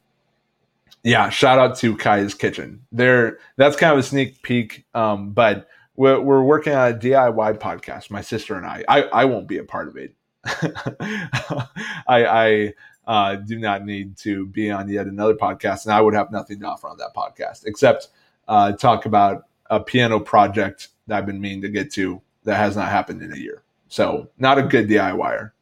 yeah, 1.04 1.28
shout 1.28 1.58
out 1.58 1.76
to 1.78 1.96
Kaya's 1.96 2.34
Kitchen. 2.34 2.84
There, 2.90 3.38
that's 3.56 3.76
kind 3.76 3.92
of 3.92 3.98
a 3.98 4.02
sneak 4.02 4.42
peek. 4.42 4.86
Um, 4.94 5.30
but 5.30 5.68
we're, 5.96 6.18
we're 6.18 6.42
working 6.42 6.72
on 6.72 6.92
a 6.92 6.94
DIY 6.96 7.58
podcast. 7.58 8.10
My 8.10 8.22
sister 8.22 8.56
and 8.56 8.66
I. 8.66 8.84
I, 8.88 9.02
I 9.02 9.24
won't 9.26 9.46
be 9.46 9.58
a 9.58 9.64
part 9.64 9.88
of 9.88 9.96
it. 9.96 10.14
I, 10.46 11.64
I 12.08 12.74
uh, 13.06 13.36
do 13.36 13.58
not 13.58 13.84
need 13.84 14.16
to 14.18 14.46
be 14.46 14.70
on 14.70 14.88
yet 14.88 15.06
another 15.06 15.34
podcast, 15.34 15.84
and 15.84 15.94
I 15.94 16.00
would 16.00 16.14
have 16.14 16.30
nothing 16.30 16.60
to 16.60 16.66
offer 16.66 16.88
on 16.88 16.98
that 16.98 17.14
podcast 17.14 17.66
except 17.66 18.08
uh, 18.48 18.72
talk 18.72 19.06
about 19.06 19.46
a 19.70 19.80
piano 19.80 20.20
project 20.20 20.88
that 21.06 21.18
I've 21.18 21.26
been 21.26 21.40
meaning 21.40 21.62
to 21.62 21.68
get 21.68 21.92
to 21.94 22.20
that 22.44 22.56
has 22.56 22.76
not 22.76 22.88
happened 22.88 23.22
in 23.22 23.32
a 23.32 23.36
year. 23.36 23.62
So, 23.88 24.28
not 24.38 24.58
a 24.58 24.62
good 24.62 24.88
DIYer. 24.88 25.52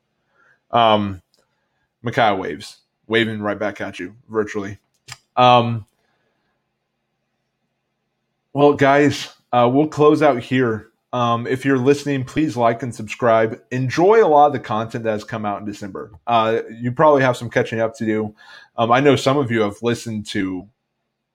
Um, 0.71 1.23
Micaiah 2.03 2.35
waves, 2.35 2.79
waving 3.07 3.41
right 3.41 3.59
back 3.59 3.81
at 3.81 3.99
you 3.99 4.17
virtually. 4.29 4.79
Um, 5.37 5.87
well, 8.53 8.75
guys, 8.75 9.35
uh, 9.53 9.69
we'll 9.73 9.89
close 9.89 10.23
out 10.23 10.43
here. 10.43 10.92
Um, 11.13 11.47
if 11.47 11.65
you're 11.65 11.79
listening, 11.79 12.25
please 12.25 12.57
like 12.57 12.83
and 12.83 12.95
subscribe. 12.95 13.61
Enjoy 13.71 14.25
a 14.25 14.29
lot 14.29 14.47
of 14.47 14.53
the 14.55 14.61
content 14.61 15.05
that 15.05 15.13
has 15.13 15.25
come 15.25 15.45
out 15.45 15.61
in 15.61 15.67
December. 15.67 16.11
Uh, 16.27 16.61
you 16.71 16.91
probably 16.91 17.23
have 17.23 17.37
some 17.37 17.51
catching 17.51 17.81
up 17.81 17.95
to 17.97 18.07
do. 18.07 18.35
Um, 18.77 18.91
I 18.91 19.01
know 19.01 19.17
some 19.17 19.37
of 19.37 19.51
you 19.51 19.61
have 19.61 19.83
listened 19.83 20.27
to 20.29 20.69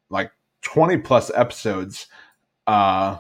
like 0.10 0.32
20 0.62 0.98
plus 0.98 1.30
episodes 1.34 2.08
uh, 2.66 3.20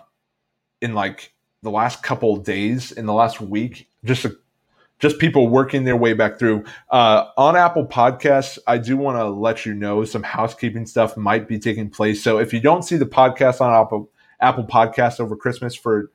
in 0.82 0.96
like 0.96 1.34
the 1.62 1.70
last 1.70 2.02
couple 2.02 2.38
days, 2.38 2.92
in 2.92 3.06
the 3.06 3.14
last 3.14 3.40
week, 3.40 3.90
just 4.04 4.26
a 4.26 4.36
just 5.00 5.20
people 5.20 5.48
working 5.48 5.84
their 5.84 5.96
way 5.96 6.14
back 6.14 6.40
through. 6.40 6.64
Uh, 6.90 7.26
on 7.38 7.56
Apple 7.56 7.86
Podcasts, 7.86 8.58
I 8.66 8.80
do 8.80 8.98
want 8.98 9.18
to 9.18 9.26
let 9.26 9.64
you 9.64 9.76
know 9.76 10.04
some 10.06 10.24
housekeeping 10.24 10.88
stuff 10.88 11.16
might 11.16 11.48
be 11.48 11.60
taking 11.60 11.90
place. 11.90 12.24
So 12.24 12.40
if 12.40 12.52
you 12.52 12.60
don't 12.60 12.82
see 12.82 12.98
the 12.98 13.06
podcast 13.06 13.62
on 13.62 13.72
Apple 13.74 14.10
Apple 14.40 14.66
Podcasts 14.66 15.20
over 15.20 15.36
Christmas 15.36 15.76
for 15.76 16.12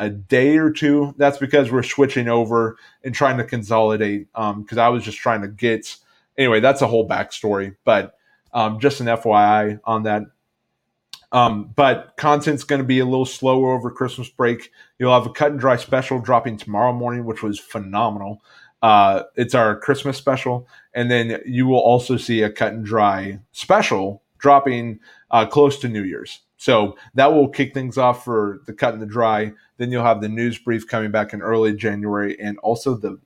a 0.00 0.10
day 0.10 0.56
or 0.56 0.70
two, 0.70 1.14
that's 1.16 1.38
because 1.38 1.70
we're 1.70 1.82
switching 1.82 2.28
over 2.28 2.76
and 3.04 3.14
trying 3.14 3.38
to 3.38 3.44
consolidate. 3.44 4.26
Because 4.32 4.78
um, 4.78 4.78
I 4.78 4.88
was 4.88 5.04
just 5.04 5.18
trying 5.18 5.42
to 5.42 5.48
get 5.48 5.96
anyway. 6.36 6.60
That's 6.60 6.82
a 6.82 6.86
whole 6.86 7.08
backstory, 7.08 7.76
but 7.84 8.16
um, 8.52 8.80
just 8.80 9.00
an 9.00 9.06
FYI 9.06 9.80
on 9.84 10.04
that. 10.04 10.22
Um, 11.32 11.72
but 11.74 12.14
content's 12.16 12.62
going 12.62 12.80
to 12.80 12.86
be 12.86 13.00
a 13.00 13.04
little 13.04 13.26
slower 13.26 13.74
over 13.74 13.90
Christmas 13.90 14.28
break. 14.28 14.70
You'll 14.98 15.12
have 15.12 15.26
a 15.26 15.32
cut 15.32 15.50
and 15.50 15.58
dry 15.58 15.76
special 15.76 16.20
dropping 16.20 16.58
tomorrow 16.58 16.92
morning, 16.92 17.24
which 17.24 17.42
was 17.42 17.58
phenomenal. 17.58 18.40
Uh, 18.82 19.24
it's 19.34 19.54
our 19.54 19.76
Christmas 19.76 20.16
special, 20.16 20.68
and 20.92 21.10
then 21.10 21.40
you 21.46 21.66
will 21.66 21.80
also 21.80 22.16
see 22.16 22.42
a 22.42 22.50
cut 22.50 22.72
and 22.72 22.84
dry 22.84 23.40
special 23.50 24.22
dropping 24.38 25.00
uh, 25.30 25.46
close 25.46 25.78
to 25.78 25.88
New 25.88 26.04
Year's. 26.04 26.40
So 26.64 26.96
that 27.12 27.30
will 27.30 27.50
kick 27.50 27.74
things 27.74 27.98
off 27.98 28.24
for 28.24 28.60
the 28.64 28.72
cut 28.72 28.94
and 28.94 29.02
the 29.02 29.06
dry. 29.06 29.52
Then 29.76 29.92
you'll 29.92 30.02
have 30.02 30.22
the 30.22 30.30
news 30.30 30.56
brief 30.56 30.88
coming 30.88 31.10
back 31.10 31.34
in 31.34 31.42
early 31.42 31.74
January, 31.74 32.40
and 32.40 32.56
also 32.60 32.94
the 32.94 33.18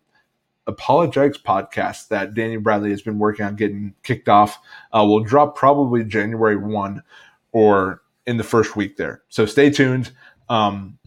apologetics 0.67 1.39
podcast 1.39 2.09
that 2.09 2.35
Daniel 2.35 2.61
Bradley 2.61 2.91
has 2.91 3.01
been 3.01 3.21
working 3.21 3.47
on 3.47 3.55
getting 3.55 3.95
kicked 4.03 4.29
off 4.29 4.59
uh, 4.93 5.05
will 5.07 5.23
drop 5.23 5.55
probably 5.55 6.03
January 6.03 6.57
one 6.57 7.05
or 7.53 8.03
in 8.27 8.39
the 8.39 8.43
first 8.43 8.75
week 8.75 8.97
there. 8.97 9.23
So 9.29 9.47
stay 9.47 9.71
tuned. 9.71 10.11
Um, 10.49 10.99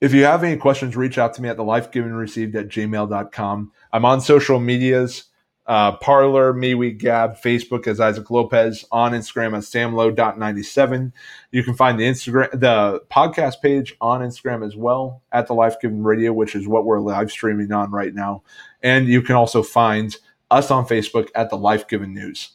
if 0.00 0.14
you 0.14 0.24
have 0.24 0.42
any 0.42 0.56
questions, 0.56 0.96
reach 0.96 1.18
out 1.18 1.34
to 1.34 1.42
me 1.42 1.50
at 1.50 1.58
the 1.58 1.62
lifegivenreceived 1.62 2.54
at 2.54 2.68
gmail.com. 2.68 3.72
I'm 3.92 4.04
on 4.06 4.22
social 4.22 4.60
medias, 4.60 5.24
uh, 5.70 5.92
Parler, 5.98 6.52
MeWe, 6.52 6.98
Gab, 6.98 7.36
Facebook 7.40 7.86
as 7.86 8.00
Isaac 8.00 8.28
Lopez, 8.28 8.84
on 8.90 9.12
Instagram 9.12 9.56
as 9.56 9.70
samlo.97. 9.70 11.12
You 11.52 11.62
can 11.62 11.74
find 11.74 11.96
the 11.96 12.02
Instagram, 12.02 12.50
the 12.50 13.00
podcast 13.08 13.62
page 13.62 13.94
on 14.00 14.20
Instagram 14.20 14.66
as 14.66 14.74
well 14.74 15.22
at 15.30 15.46
the 15.46 15.54
Life 15.54 15.80
Given 15.80 16.02
Radio, 16.02 16.32
which 16.32 16.56
is 16.56 16.66
what 16.66 16.86
we're 16.86 16.98
live 16.98 17.30
streaming 17.30 17.70
on 17.70 17.92
right 17.92 18.12
now. 18.12 18.42
And 18.82 19.06
you 19.06 19.22
can 19.22 19.36
also 19.36 19.62
find 19.62 20.16
us 20.50 20.72
on 20.72 20.86
Facebook 20.86 21.28
at 21.36 21.50
the 21.50 21.56
Life 21.56 21.86
Given 21.86 22.12
News. 22.14 22.50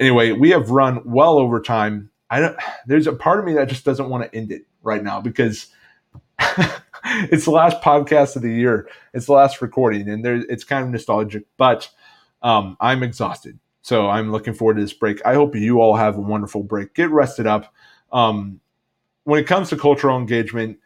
Anyway, 0.00 0.32
we 0.32 0.48
have 0.48 0.70
run 0.70 1.02
well 1.04 1.36
over 1.36 1.60
time. 1.60 2.08
I 2.30 2.40
don't. 2.40 2.56
There's 2.86 3.06
a 3.06 3.12
part 3.12 3.40
of 3.40 3.44
me 3.44 3.52
that 3.52 3.68
just 3.68 3.84
doesn't 3.84 4.08
want 4.08 4.24
to 4.24 4.34
end 4.34 4.50
it 4.50 4.62
right 4.82 5.04
now 5.04 5.20
because 5.20 5.66
it's 7.30 7.44
the 7.44 7.50
last 7.50 7.82
podcast 7.82 8.36
of 8.36 8.42
the 8.42 8.54
year. 8.54 8.88
It's 9.12 9.26
the 9.26 9.34
last 9.34 9.60
recording, 9.60 10.08
and 10.08 10.24
there 10.24 10.36
it's 10.48 10.64
kind 10.64 10.82
of 10.82 10.90
nostalgic. 10.90 11.44
But 11.58 11.90
um, 12.44 12.76
I'm 12.78 13.02
exhausted, 13.02 13.58
so 13.82 14.08
I'm 14.08 14.30
looking 14.30 14.54
forward 14.54 14.76
to 14.76 14.82
this 14.82 14.92
break. 14.92 15.24
I 15.26 15.34
hope 15.34 15.56
you 15.56 15.80
all 15.80 15.96
have 15.96 16.16
a 16.16 16.20
wonderful 16.20 16.62
break. 16.62 16.94
Get 16.94 17.10
rested 17.10 17.48
up. 17.48 17.74
Um, 18.12 18.60
when 19.24 19.40
it 19.40 19.46
comes 19.46 19.70
to 19.70 19.76
cultural 19.76 20.18
engagement, 20.18 20.78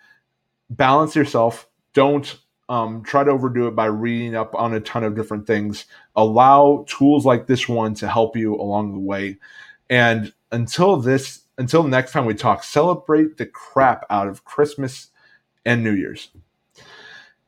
balance 0.71 1.15
yourself. 1.15 1.69
Don't 1.93 2.39
um, 2.69 3.03
try 3.03 3.25
to 3.25 3.31
overdo 3.31 3.67
it 3.67 3.75
by 3.75 3.87
reading 3.87 4.35
up 4.37 4.55
on 4.55 4.73
a 4.73 4.81
ton 4.81 5.05
of 5.05 5.17
different 5.17 5.47
things. 5.47 5.87
Allow 6.17 6.85
tools 6.89 7.27
like 7.27 7.47
this 7.47 7.69
one 7.69 7.95
to 7.95 8.09
help 8.09 8.37
you 8.37 8.55
along 8.55 8.93
the 8.93 9.01
way. 9.01 9.39
And 9.91 10.33
until 10.53 10.97
this, 10.97 11.43
until 11.57 11.83
next 11.83 12.13
time 12.13 12.25
we 12.25 12.35
talk, 12.35 12.63
celebrate 12.63 13.37
the 13.37 13.47
crap 13.47 14.05
out 14.11 14.29
of 14.29 14.45
Christmas 14.45 15.09
and 15.65 15.83
New 15.83 15.93
Year's. 15.93 16.29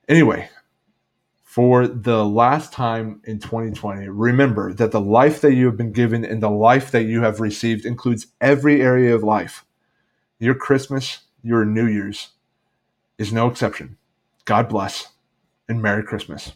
Anyway, 0.08 0.50
for 1.50 1.88
the 1.88 2.24
last 2.24 2.72
time 2.72 3.20
in 3.24 3.40
2020, 3.40 4.08
remember 4.08 4.72
that 4.72 4.92
the 4.92 5.00
life 5.00 5.40
that 5.40 5.52
you 5.52 5.66
have 5.66 5.76
been 5.76 5.90
given 5.90 6.24
and 6.24 6.40
the 6.40 6.48
life 6.48 6.92
that 6.92 7.06
you 7.06 7.22
have 7.22 7.40
received 7.40 7.84
includes 7.84 8.28
every 8.40 8.80
area 8.80 9.12
of 9.12 9.24
life. 9.24 9.64
Your 10.38 10.54
Christmas, 10.54 11.22
your 11.42 11.64
New 11.64 11.88
Year's 11.88 12.28
is 13.18 13.32
no 13.32 13.48
exception. 13.48 13.96
God 14.44 14.68
bless 14.68 15.08
and 15.68 15.82
Merry 15.82 16.04
Christmas. 16.04 16.52